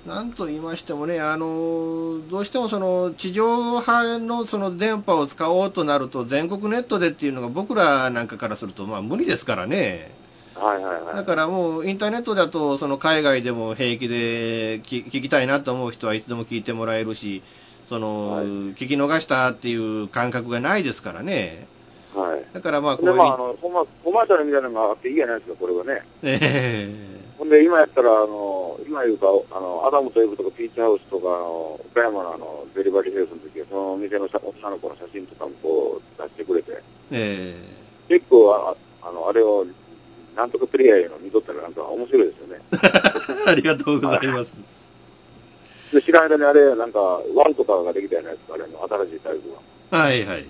[0.05, 10.11] ー、なんと言いましてもね、あの、どうしてもその、地上波のその電波を使おうとなると、全国ネットでっていうのが僕らなんかからすると、まあ無理ですからね。
[10.59, 11.15] はいはいはい。
[11.15, 17.43] だからもうインターネットだとその海外でも平気で聞聞きたいなと思う人はいつでも聞いてもらえるし
[17.87, 21.65] その、はい聞き逃したっていう感覚がないですからね
[22.13, 22.43] はい。
[22.53, 26.01] だからまあこうで、いう、まあ、あの、コマコマーシャルみたいなのがあっていいじゃないですか、これはね。
[26.23, 26.89] え
[27.37, 37.55] ほんで、今やったら、あの、今言うか、あの、アダムとエブとかピーチハウスとか、あの、岡山のあの、デリバリーヘルスの時は、そのお店のさ女の子の写真とかもこう、出してくれて、え
[38.09, 39.65] 結構、ああの、あれを、
[40.35, 42.61] なんとかプレイヤーの見とったらなんか面白いですよね。
[43.45, 44.76] え ありがとうございます
[45.93, 46.99] で、知らん間にあれ、なんか、
[47.33, 49.51] ワンとかができたじゃないですか、あれの新しいタイプ
[49.91, 49.97] が。
[49.97, 50.45] はいはい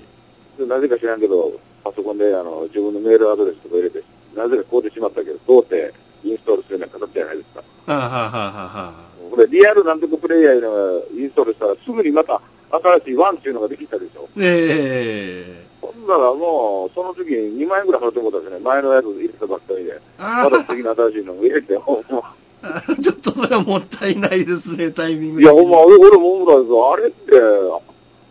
[0.57, 4.03] でなぜか知らんけど、パソコンであの自分のメールアドレスとか入れて、
[4.35, 7.59] なぜかこうでしまったけど、どうってインストールするような形じゃないですか。
[7.59, 14.27] はあ、はあはあはあはこれ、リアルなんとかプレイヤーのインストールしたら、すぐにまた新しいワンっていうのができたでしょ。
[14.35, 18.65] あええほんならもう、その時に2万円ぐらい払ってもらったんですね。
[18.65, 20.01] 前のやつ入れたばっかりで。
[20.17, 22.17] あまた次の新しいのを入れて、ほんま。
[22.19, 22.33] あ
[23.01, 26.93] ちょっとそれはもったいないですねタイミングいや、ほんま、俺俺も思ったんですよ。
[26.93, 27.31] あれって、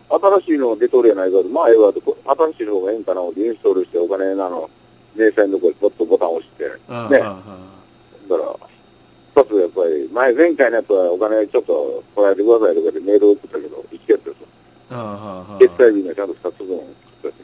[0.09, 1.43] 新しいの出とるやないかと。
[1.45, 2.01] まあ、ええわと、
[2.53, 4.69] 新しいの方がええんかなインストールしてお金なの、
[5.15, 6.69] 明細のとこにポッとボタン押して、ね。
[6.69, 7.43] だか
[8.29, 8.55] ら、
[9.43, 14.33] 一つやっぱり、前、前回のやつはお金ちょっとこらえてくださいとかでメールを送ったけど、一やつですよ。
[14.91, 15.05] あはあ
[15.51, 16.85] はあ決済日にはちゃんと2つ分送っ
[17.23, 17.37] たしね。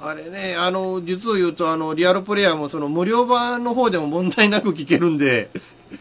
[0.00, 5.50] あれね、あの、実を言うと、あの、リアルプレイヤーも、その、無料版の方でも問題なく聞けるんで、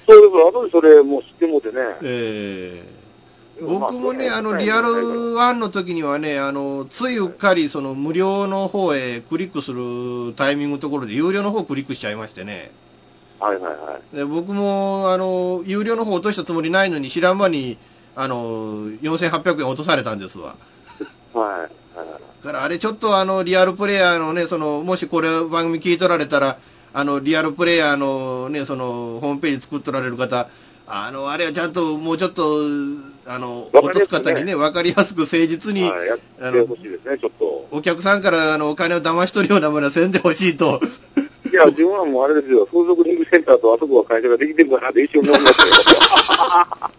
[0.07, 1.73] そうです、後でそれもう知ってもうてね。
[2.01, 2.97] ええ
[3.59, 4.89] 僕もね、あの、リアル
[5.35, 12.71] 1の時にはね、あの、ついうっかり、その、無料の方へクリックするタイミングのところで、有料の方クリックしちゃいましてね。
[13.39, 14.15] はいはいはい。
[14.15, 17.77] で僕も、あの、有料の方落としたつもりないのに、知らん間に、
[18.15, 20.55] あの、4800円落とされたんですわ。
[21.33, 21.59] はい。
[21.61, 21.69] はい
[22.43, 26.57] だからあれちょっとあの、リアルプレイヤーのね、その、もしこれ番組聞いとられたら、
[26.93, 30.49] あの、リアルプレイヤーのね、その、ホームページ作っとられる方、
[30.87, 32.43] あの、あれはちゃんともうちょっと、
[33.25, 37.67] あの、落とす方にね、わかりやすく誠実に、はい、やってほしいですね、ちょっと。
[37.71, 40.79] お客さんからあのお金を騙し取るようなものはせんでほしいと。
[41.51, 46.91] いや、自分はもうあれですよ、風俗リングセンターとあそこは会社ができてるかな って一瞬思いましたよ。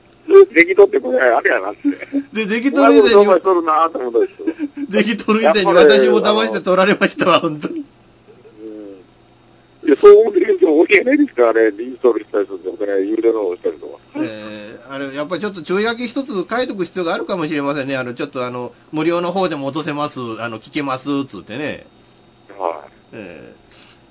[0.53, 1.88] できとってこれ、あれやなって。
[2.33, 7.85] で、できうまいこと商とる以前に、できとる以前に私も騙して取られましたわ、本当に。
[9.88, 13.98] いや、そう思ってる人も多いじゃないですか、あれ、インストールしたりすると、お金有料の方したりとか。
[14.16, 17.96] えーあれ、やっぱりちょっと注意書き一つ書いとく必要があるかもしれませんね。
[17.96, 21.87] あの、ちょっとあの、無料の方でも落とせます、あの、聞けます、つってね。
[22.59, 23.59] はえー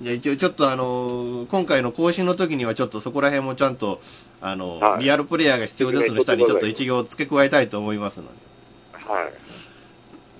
[0.00, 4.00] じゃあ一応ちょっとあの今回の更新の時にはちょっとそこら辺もちゃんと、
[4.40, 8.32] あの、はいリアルプレイヤーが必要ですの下にちょっと一行付け加えたいと思いますので。
[9.04, 9.08] い。
[9.12, 9.32] はい。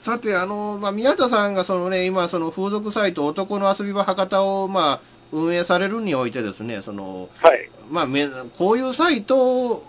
[0.00, 5.00] さて、あの、まあ、宮田さんがそのね、今、その風俗サイト、男の遊び場博多を、まあ、
[5.32, 7.70] 運営されるにおいてですね、その、はい。
[7.90, 9.84] まあ、めこういうサイト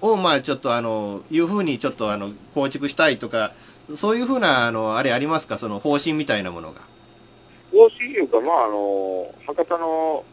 [0.00, 3.52] を、まあ、ちょっとあの、いうふうにちょっとあの、構築したいとか、
[3.96, 6.80] そういうふうな、あの、あれありますか、その方針みたいなものが。
[7.72, 10.24] 方針いうか、まあ、あの、博多の、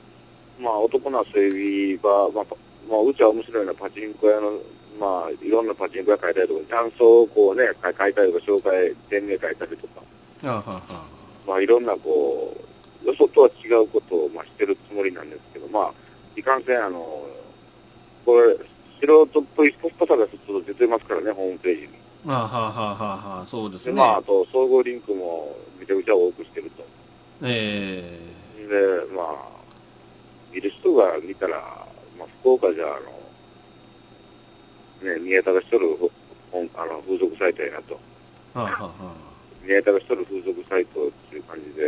[0.59, 2.55] まあ、男の遊び場、まあ、パ
[2.89, 4.59] まあ、うちは面白いのはパチンコ屋の、
[4.99, 10.01] まあ、いろんなパチンコ屋書いたりとか、雀荘をこうね、書書いたりとか、紹介、店名書いたりとか、
[10.43, 10.81] あはは
[11.45, 12.66] まあ、いろんなこう、
[13.07, 15.93] よそとは違うことを、まあ、してるつもりなんですけど、まあ、
[16.35, 16.99] いかんせん、あの、
[18.25, 18.57] これ、
[18.99, 21.89] 素人っぽいスポットさがちょっと出てますからね、ホームページに。
[22.27, 23.97] あはははははそうですで、ね。
[23.97, 26.83] まあ、あと、総合リンクもめちゃくちゃ多くしてると。
[27.43, 28.03] え
[28.57, 29.47] で、まあ、
[30.51, 31.59] 見る人が見たら、
[32.19, 32.89] まあ、福岡じゃ、あ
[35.05, 35.87] の、ね、宮田がしとる
[36.51, 37.99] あの風俗サイトやなと。
[38.55, 39.36] ー、はは
[39.67, 41.83] は宮田がしとる風俗サイトっていう感じで、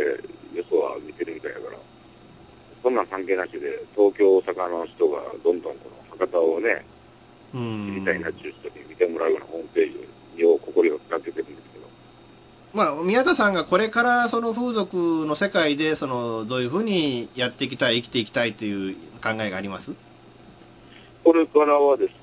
[0.58, 1.78] よそは見てるみたいだから、
[2.82, 6.84] そんなん関係なしで、東京、大阪の人がどんどんこの博多をね、
[7.54, 9.92] う知んりたいなっていう人に見てもらうようなホームペー
[10.36, 11.86] ジを心を使っててるんですけど、
[12.72, 19.92] まあ、宮田さんがこれからその風俗の世界でそのどういうふうにやっていきたい生きていきたいという考えがあります？
[21.24, 22.14] これからはですね、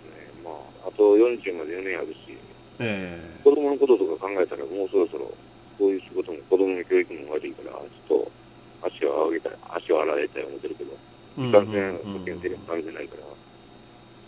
[0.46, 2.38] まあ、あと40まで4年あるし、
[2.80, 3.20] え。
[3.44, 5.34] 子供のこととか考えたらもうそろそろ
[5.78, 8.32] こういう仕事も子供の教育も悪いからちょっと
[8.88, 10.98] 足を上げたい足を洗いたい思ってるけど
[11.40, 13.22] えいかんせん保険手にかかるじゃないから、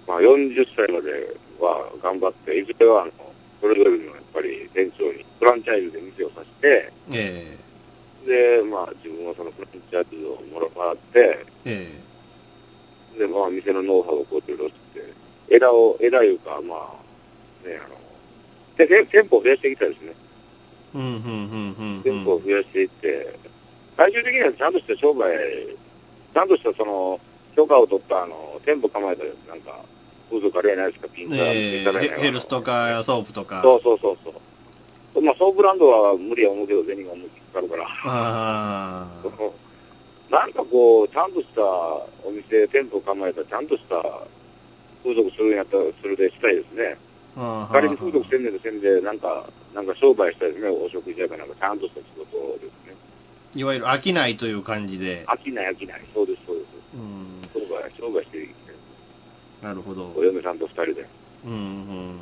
[0.07, 3.11] まあ40歳までは頑張っていずれはあの
[3.61, 7.57] それぞれのやっぱり店長にフランチャイズで店をさせてえ
[8.25, 11.87] でまあ自分はそのフランチャイズをもらってえ
[13.15, 13.19] え。
[13.19, 15.13] でまあ店のノウハウをこういろいろして
[15.49, 17.95] 枝を枝いうかまあねあの
[18.77, 20.13] でで店舗を増やしていきたいですね
[22.03, 23.37] 店舗を増やしていって、
[23.97, 25.29] 最終的にはちゃんとした商売、
[26.33, 27.19] ちゃんとしたその、
[27.55, 29.79] 許可を取ったあの、店舗構えたなんか、
[30.29, 34.29] 風俗あれやないですか、ピンター、えーヘルスとかソープとかそうそうそうそ
[35.19, 35.21] う。
[35.21, 39.07] まあ、ソープランドは無理や思うけど、銭が思いっきりかかるから。
[40.29, 41.61] なんかこう、ちゃんとした
[42.23, 44.01] お店、店舗構えたちゃんとした
[45.03, 46.97] 風俗するんやったら、それでしたいですね。
[47.35, 52.95] あ仮に風俗せんねんでせんで、なんか、なんか商売したいですね、お食事やかなんか、ちゃんとした仕事ですね。
[53.55, 56.01] いわゆる飽きないという感じで飽きない飽きない。
[56.13, 56.67] そうです、そうです。
[56.95, 58.75] うん商売、商売していきたい。
[59.63, 61.05] なるほどお嫁さんと二人で。
[61.45, 62.19] うんうん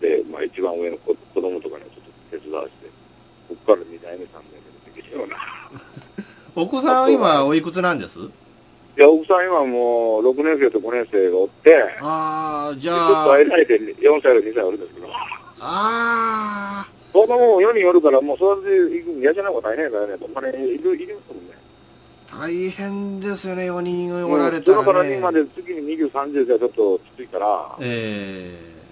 [0.00, 2.86] で、まあ一番上の子子供とかにはちょっと手伝わして、
[3.48, 5.36] ここから二代目、三代目でできるような。
[6.54, 8.18] お子さんは今おいくつなんです？
[8.18, 15.08] いや、奥さん今もう6年生と5年生がおって、でああじちょっゃあと間いて4歳と2歳おるんですけど、
[15.60, 20.16] ああ子供も4人おるから、もう育てていくの嫌じゃないこと大変だよね。
[20.20, 21.56] お金いる、いるもんね。
[22.30, 28.50] 大変ですよね4人おられうんそのからたね人まで月に20、30じゃちょっときついから、え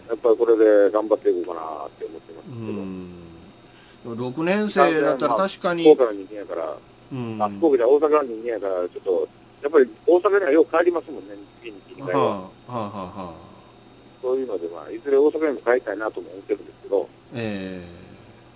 [0.08, 4.16] やっぱりこれで頑張っていこうかなって思ってますえけど。
[4.16, 6.76] うん6年生だったら確かに福岡の人間やから、
[7.12, 9.28] うんあ福岡じゃ大阪の人間やから、ちょっと、
[9.62, 12.22] やっぱり大阪にはよく帰りますもんね、月に1、2回は。
[12.22, 13.53] はあはあはあはあ
[14.24, 17.84] そういうので、まあ、いずれ大阪にも帰りたいなとも思ってるんですけど、え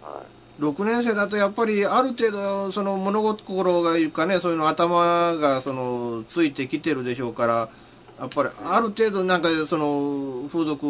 [0.02, 7.68] はえ6年生だとやっぱりある程度その物心がいうかねそういうの頭がそのついてきてるでしょうから
[8.18, 10.86] やっぱりある程度なんかその風俗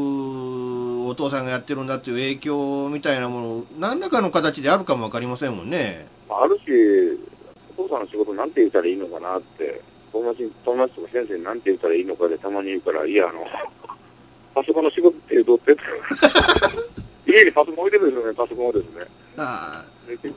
[1.05, 6.07] をお父さんがやってるんだっていう影響みたいなもの、何らかの形であるかもわかりませんもんね。
[6.31, 7.18] あるし、
[7.76, 13.47] お父さんの仕事なんて言ったらいいのかなって、友達に、友達とか先生になんて言ったらいいのかでたまに言うから、いや、あの、
[14.55, 15.76] パソコンの仕事って言うとって、
[17.26, 19.07] 家にパソコン置いてるんですよね、パソコンをですね。
[19.36, 19.84] あ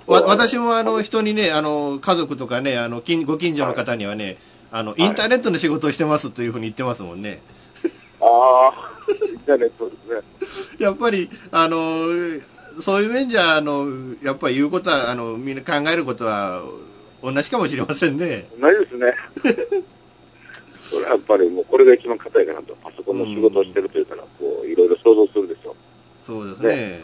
[0.06, 4.38] わ私もあの人にね、あの家族とかね、あの近ご近所の方にはね、
[4.72, 7.42] あのインターネットの仕事をしてますというふうに言ってますもんね。
[8.22, 8.92] ああ、
[9.30, 9.96] インターネットで
[10.40, 10.80] すね。
[10.86, 11.78] やっぱり、あの
[12.82, 13.88] そういう面じゃ、あの
[14.22, 16.64] やっぱり言うことは、あのみんな考えることは
[17.24, 18.48] 同じかもしれませんね。
[18.60, 19.14] 同じですね。
[20.92, 22.76] それはやっぱりもうこれが一番硬いかなと。
[22.84, 25.76] パソコンの仕事をしてるというから、こう、いろいろ想像するでしょ。
[26.26, 27.00] そうですね。
[27.00, 27.02] い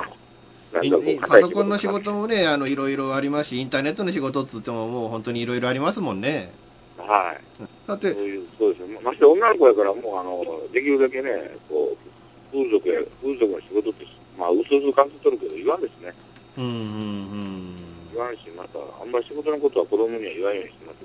[0.75, 6.51] なんかこういパソコンの仕事もね、あのいろいろありますし、インターネットの仕事っつっても、もう本当にいろいろありますもんね。
[6.97, 7.63] はい。
[7.88, 8.99] だって、そういう、そうですね。
[9.01, 14.05] まして女の子やから、もうあの、できるだけね、こう、風俗や、風俗の仕事って、
[14.38, 16.13] まあ、うすうす感じ取るけど、言わんですね。
[16.57, 17.75] うんうん
[18.13, 20.97] 言わんし、また、あんまり仕事のことは子供には言わんようにしてます。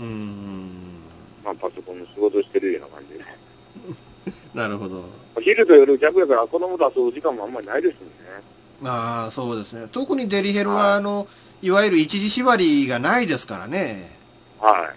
[0.00, 0.06] うん。
[0.06, 0.89] うん
[1.44, 3.24] まあ、パソコンの仕事をしてるような感じで。
[4.54, 5.04] なるほど。
[5.40, 8.42] 昼と夜逆やから、子供と遊ぶ時間もあんまりないですもんね。
[8.84, 9.86] ああ、そうですね。
[9.90, 11.26] 特にデリヘルは、はいあの、
[11.62, 14.10] いわゆる一時縛りがないですからね。
[14.58, 14.92] は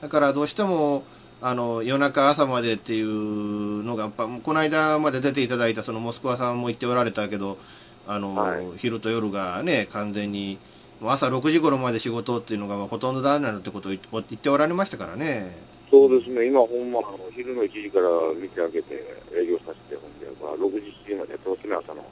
[0.00, 0.02] い。
[0.02, 1.04] だからどうしても、
[1.40, 7.58] あの、夜中朝までっていうのが、やっぱ、この間まで出ていただいたそのモスクワさんも言っておられたけど、
[8.06, 10.58] あの、はい昼と夜がね、完全に、
[11.02, 15.56] 朝6時頃まで仕事っていうのがまあほとんどだなるってことを言っておられましたからね。
[15.94, 18.98] そうですね、今ほんま、あの昼の1時から店開けて
[19.30, 22.02] 営業させて、ほんで、まあ、6時、7時までやってますね、朝の。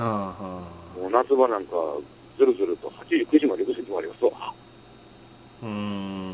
[0.00, 0.64] ああ、は
[0.96, 0.98] あ。
[0.98, 2.00] もう夏場なんか、
[2.38, 4.32] ずるずると8時、9時まで行く時もありますわ。
[5.60, 6.32] うーん。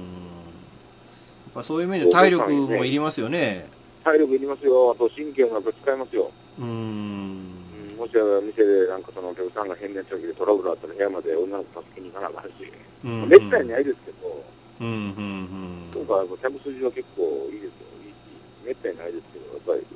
[1.50, 3.66] やっぱそういう面で体力もいりますよね。
[4.04, 6.30] 体力いりますよ、あと神経もやっぱ使いますよ。
[6.56, 6.68] うーん。
[6.70, 12.54] うん、もし店でなんかそのお客さんが変電長期でトラブルあったら部屋まで女の子助けに行かなあかんし、
[13.02, 14.46] うんめったにないですけど、
[14.78, 15.65] うん、うん、
[15.96, 19.88] 今回は手筋は結構いいですよ、いいし、めったにないですけど、やっぱり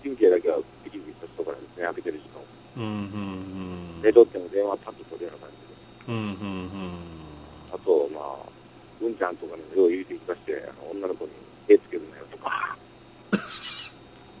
[0.00, 2.48] 神経だけはピキピキさせとかないですね、開けてる時間を。
[2.48, 2.88] うん。
[2.88, 5.76] うん、うん、寝とっても電話パッと取るような感じで。
[6.08, 6.16] うん。
[6.16, 6.88] うん、う
[7.68, 8.48] ん、あと、まあ、
[9.04, 11.36] うんちゃんとかにもよう言うて聞かして、あの女の子に
[11.68, 12.48] 手つけるなよとか、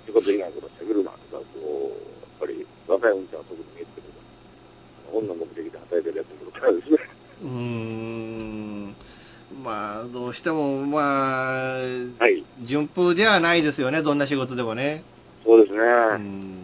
[0.08, 4.24] 仕事以外のことしゃべるなとか、こう、やっぱり若いうんちゃんは特に言ってるか
[5.04, 6.96] ら、女目的で働いてるやつもいるからですね。
[7.44, 9.11] うーん。
[9.62, 11.78] まあ、どうしても、まあ、
[12.18, 15.02] はい、順風ではないですよね、どんな仕事でもね。
[15.44, 15.78] そうですね。
[15.80, 16.58] うん。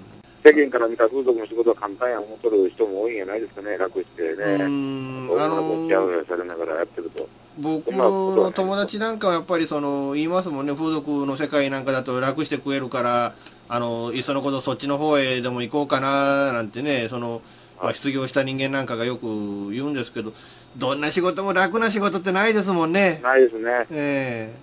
[0.44, 4.64] 世間から見た風俗の仕事は簡単や思っとる人も多いんじゃないですかね、楽してうね。
[4.64, 5.28] ん。
[5.38, 7.28] あ女のされながらやってると。
[7.58, 13.34] 僕の友達なんかはやっぱりその、言いますもんね、風俗の世界なんかだと楽して食えるから、
[13.68, 17.42] あの、いっそのことそっちの方へでも行こうかな、なんてね、その、
[17.82, 20.32] まあ、失業した人間なんかがよく言うんですけど、
[20.76, 23.20] どんな仕事も楽な仕事ってないですもんね。
[23.22, 23.86] ないですね。
[23.90, 24.54] え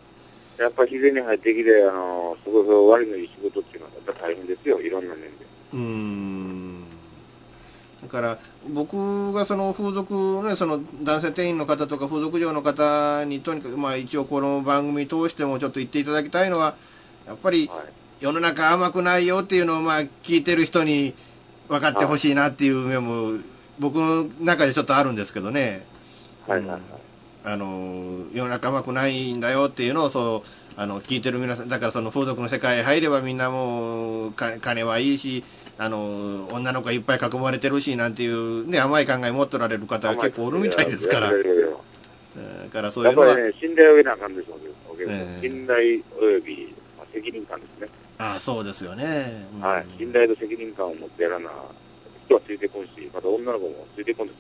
[0.58, 5.28] やっぱり自然に入ってきて、あの、すごい終わりのいい仕事っていうのはやっぱり大変ですよ、いろんな面で。
[5.41, 6.84] えうーん。
[8.03, 8.38] だから、
[8.70, 16.76] 僕がその風俗ね、その男性店員の方とか風俗嬢の方にとにかく、まあ一応この番組通してもちょっと言っていただきたいのは、
[17.28, 17.86] やっぱりはい。
[18.22, 21.14] 世の中甘くないよっていうのをまあ聞いてる人に
[21.68, 23.39] 分かってほしいなっていう面も
[23.78, 25.86] 僕の中でちょっとあるんですけどね。
[26.48, 26.64] はい。
[27.48, 30.43] あの世の中甘くないんだよっていうのをそ
[30.78, 35.43] うあの聞いてる皆さんだからその風俗の世界へ入ればみんなもうか金はいいし
[35.78, 41.38] あの女の子がいっぱい囲まれてるしなんていう、ね、甘い考え持っておられる方が結構おるみたいですからだ
[42.74, 44.76] からそういうのはやっぱりね、信頼を得なあかんでしょうね
[45.08, 45.80] ええ信頼
[46.20, 47.88] 及び、まあ、責任感ですね。
[48.18, 49.86] ああそうですよね、うんはい。
[49.98, 51.50] 信頼と責任感を持ってやらな、
[52.26, 54.38] 人はついてこんし、また女の子もついてこんです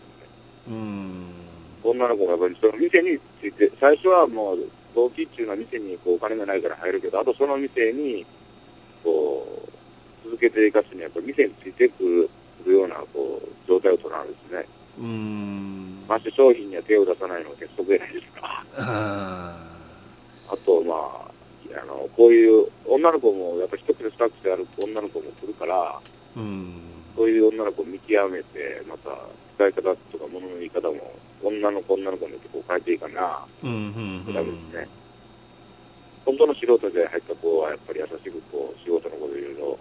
[0.69, 0.79] よね。
[0.79, 1.44] うん
[1.85, 8.25] 女の子もやっぱりその店について、最初はもう、動機っていうのは店にこうお金がないから入るけど、あとその店に、
[9.03, 9.45] こ
[10.25, 12.29] う、続けていかすには、やっぱり店についてく
[12.65, 14.65] るような、こう、状態を取らないですね。
[14.97, 18.63] うんまして商品には手を出さないのが鉄則じゃないですか。
[18.77, 19.57] あ
[20.47, 26.71] あと、まあ、あの、こういう女の子も、やっぱ一つで二つである女の子も来るから、ーうん
[27.15, 29.09] そういう女の子を見極めて、また、
[29.55, 31.13] 使い方とか物の言い方も、
[31.45, 34.87] 女の子女の子によってこう変えていいかな、うんうんうんダメですね。
[36.25, 39.77] 本当の素人で入った子は、やっぱり優しくこう、仕事のこといろいろ、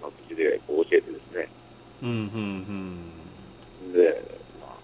[0.00, 1.48] まあ、口でこう教えてですね。
[2.02, 2.18] うんうん
[3.82, 4.22] うんで、
[4.60, 4.76] まあ、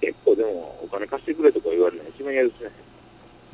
[0.00, 2.70] 結構でも、お金貸してくれとか言われるのが一番嫌ですね。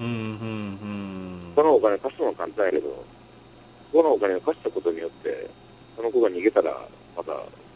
[0.01, 3.05] うんうんうんこのお金貸すのは簡単やけど、
[3.93, 5.51] このお金を貸したことによって、
[5.97, 7.33] その子が逃げたら、また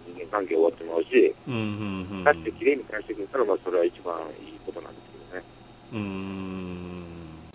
[0.06, 2.24] 人間関係終わってまうし、うんうんうん。
[2.24, 5.44] 帰ってきれいに返してくれたら、まあ、それは一番いいことなんですけどね。
[5.92, 6.84] うーん。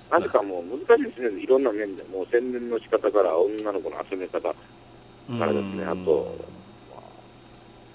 [0.10, 4.56] なぜかもう難しいですね、いろんな面で、もう洗練の仕方から、女の子の集め方か
[5.28, 6.36] らですね、あと、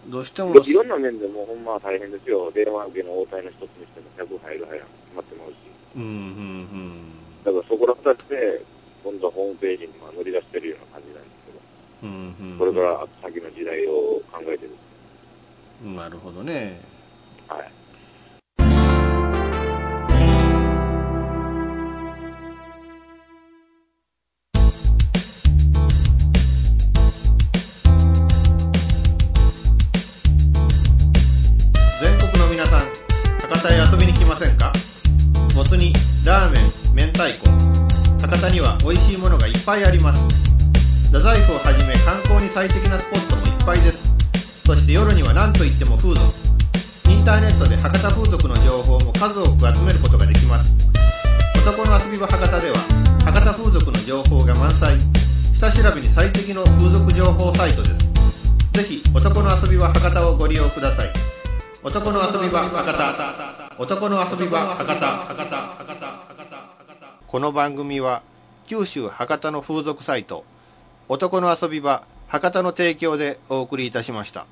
[0.07, 2.51] どうしてもいろんな面でもうほんま大変ですよ。
[2.53, 5.55] 電話受けの応対の一つにしても100入る入らん決まってまうし。
[5.97, 6.95] うんうん
[7.45, 8.63] だからそこら辺って、
[9.03, 11.34] 今度はホームページにまあ乗り出してるような感じなんで
[12.05, 12.59] うんうんうん。
[12.59, 15.97] これから先の時代を考えてですね。
[15.97, 16.79] なるほどね。
[17.49, 17.71] はい。
[32.01, 32.91] 全国の皆さん
[33.49, 34.75] 博多へ遊びに来ませんか？
[35.55, 35.95] もつ煮
[36.27, 37.49] ラーメン明太子。
[38.21, 40.54] 博多には美味しいものがいっぱいあります
[41.15, 44.03] 太宰府をはじめ観光に最適なスポットもいっぱいです。
[44.67, 46.27] そして夜には何といっても風俗。
[47.09, 50.75] インターネットで博多風俗の情報も数多く集めることができます。
[51.55, 52.77] 男の遊び場博多では
[53.23, 54.99] 博多風俗の情報が満載。
[55.55, 58.03] 下調べに最適の風俗情報サイトです。
[58.75, 61.15] ぜひ男の遊び場博多をご利用ください。
[61.85, 63.79] 男の遊び場博多。
[63.79, 66.09] 男の遊び場博多博多博多。
[67.29, 68.23] この番組は
[68.67, 70.45] 九州博多の風俗サイト。
[71.09, 74.47] 男の遊び場博多の提供でお送りいたしました。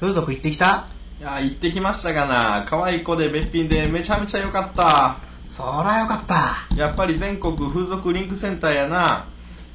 [0.00, 0.86] 風俗行ってきた？
[1.20, 2.64] いや行ってきましたがな。
[2.66, 5.16] 可愛い子でべっぴんでめちゃめちゃ良かった。
[5.48, 6.74] そらよかった。
[6.74, 9.26] やっぱり全国風俗リンクセンターやな。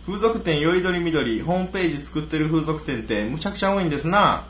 [0.05, 4.43] 風俗店よりどりみどりホームページ作ってる風俗店ってむちゃくちゃ多いんですな。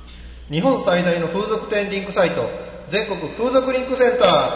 [0.49, 2.49] 日本最大の風俗店リンクサイト
[2.87, 4.51] 全国風俗リンクセンター。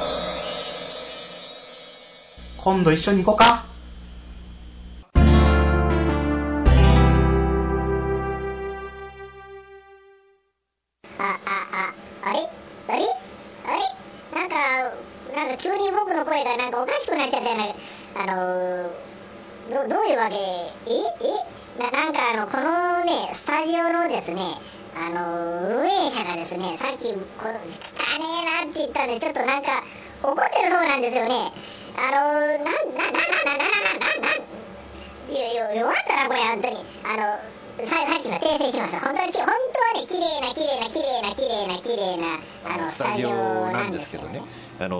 [2.57, 3.65] 今度一緒に行こうか
[20.22, 20.36] わけ。
[20.36, 24.41] ええななんかあの、このね、スタジオのですね、
[24.93, 28.28] あの、運営者がですね、さっき、この、汚ね
[28.61, 29.82] えなって言ったんで、ちょっとなんか、
[30.22, 31.51] 怒ってるそうなんですよね。
[31.97, 34.61] あのー、なん、な、な、な、な、な、な、な、な。
[35.32, 36.76] いやいや弱ったなこれ本当に。
[37.05, 39.47] あのささっきの訂正します本当に本当は
[39.95, 42.28] ね綺麗な綺麗な綺麗な綺麗な綺麗な
[42.65, 43.32] あのスタジオ
[43.72, 44.41] なんですけどね。
[44.84, 44.97] あの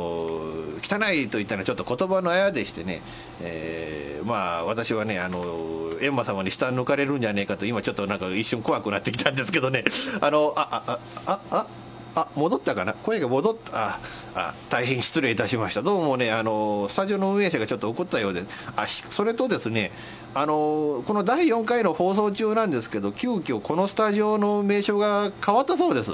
[0.82, 3.02] 汚いと言ったらちょっと言葉のあやでしてね、
[3.42, 9.84] えーまあ私はねあの閻魔様に下抜かれるんじゃねえかと今ちょっとなんか一瞬怖くなってきたんですけどね。
[10.22, 11.68] あのあああああ
[12.14, 12.94] あ戻ったかな？
[12.94, 13.72] 声が戻った。
[13.74, 14.00] あ
[14.36, 15.82] あ大変失礼いたしました。
[15.82, 18.44] どうもねあのスタジオの運営者がちょっと怒ったようで。
[18.76, 19.92] あそれとですね
[20.34, 26.12] あのこの第4回の放送中なんですけど急遽このスタジオの名称が変わったそうです。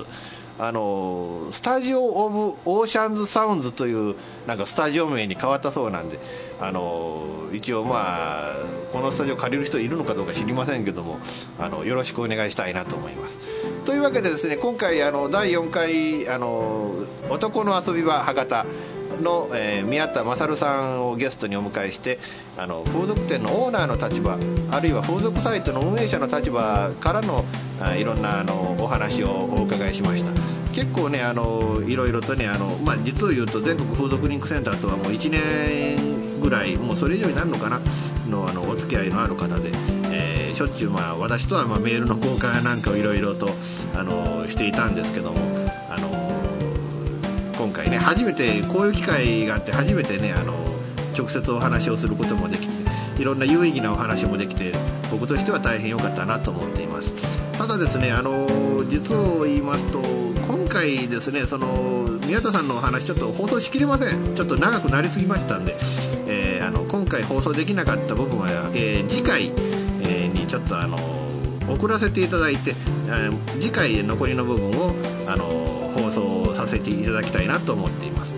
[0.59, 4.15] あの Studio of Oceans Sounds という
[4.47, 6.19] なんかスタジオ名に変わったそうなんで
[6.59, 8.55] あの一応まあ
[8.91, 11.19] このスタジオ借りる人いるのかどうか知りませんけども
[11.59, 13.39] あのよろしくお願いしたいなと思います。
[13.85, 16.91] というわけでですね今回あの第4回あの
[17.29, 18.65] 男の遊び場博多
[19.21, 22.19] の、えー宮田勝さんをゲストにお迎えして
[22.57, 24.37] あの風俗店のオーナーの立場
[24.71, 27.45] あるいは風俗サイトの運営者の立場からの
[27.81, 30.31] あいろんなあのお話をお伺いしました。
[30.73, 37.79] 結構ねあのいろいろとねあの、まあ、実を言うと全国風俗リンクセンターとはもう1年ぐらいもうそれ以上になるのかな
[38.29, 39.71] のあのお付き合いのある方で、
[40.11, 43.49] えしょっちゅう、まあ、私とはまメールの交換なんかをいろいろと
[43.95, 45.56] あのしていたんですけども
[47.57, 50.53] 今回ね初めてこういう機会があって初めてねあの
[51.17, 52.73] 直接お話をすることもできて
[53.19, 54.73] いろんな有意義なお話もできて
[55.09, 57.11] 僕としては大変良かったなと思っています。
[57.57, 58.47] ただですねあの
[58.87, 59.99] 実を言いますと
[60.47, 64.35] 今回ですねその宮田さんのお話ちょっと放送しきれません。
[64.35, 65.75] ちょっと長くなりすぎましたんで、
[66.27, 69.51] えーあの今回放送できなかった部分は、えー次回、
[70.01, 70.97] えーにちょっとあの
[71.67, 72.71] 送らせていただいて、
[73.07, 74.93] えー次回残りの部分を
[75.27, 75.45] あの
[75.95, 78.37] 放送させていただきたいなと思っています。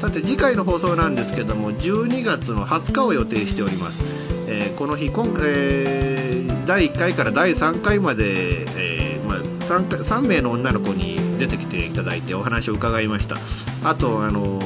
[0.00, 4.02] さて次回の放送なんですけども12月の20日を予定しております、
[4.48, 13.36] えーこの日今回、えー第1回から第3回まで、えーまあ、3, 3名の女の子に出てきていただいてお話を伺いました。
[13.82, 14.60] あとあの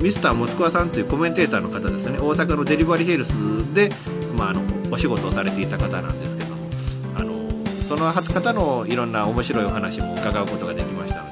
[0.00, 2.18] ミスターモスクワさんというコメンテーターの方ですね。
[2.18, 3.30] 大阪のデリバリーヘルス
[3.74, 3.90] で、
[4.36, 6.39] まあ、あのお仕事をされていた方なんです
[7.90, 11.24] その方のいろんな面白いお話も伺うことができました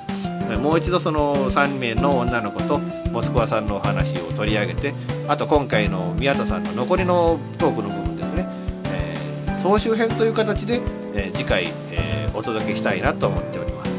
[0.45, 2.81] のでもう一度その3名の女の子と
[3.13, 4.93] モスクワさんのお話を取り上げて
[5.29, 8.45] あと今回の宮田さんの残りのトークの部分ですね、
[8.87, 10.81] えー総集編という形で、
[11.15, 13.91] えー次回、えーお届けしたいなと思っております、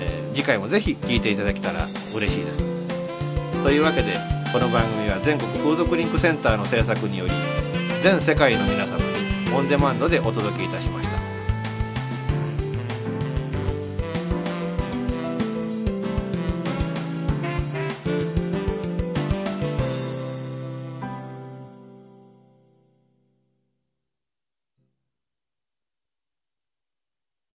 [0.00, 2.62] え次回もぜひ聴いていただけたら嬉しいです。
[3.62, 4.18] というわけで
[4.52, 7.32] この番組は全国風俗リンクセンターの制作により
[8.02, 11.17] 全世界の皆様にオンデマンドでお届けいたしました。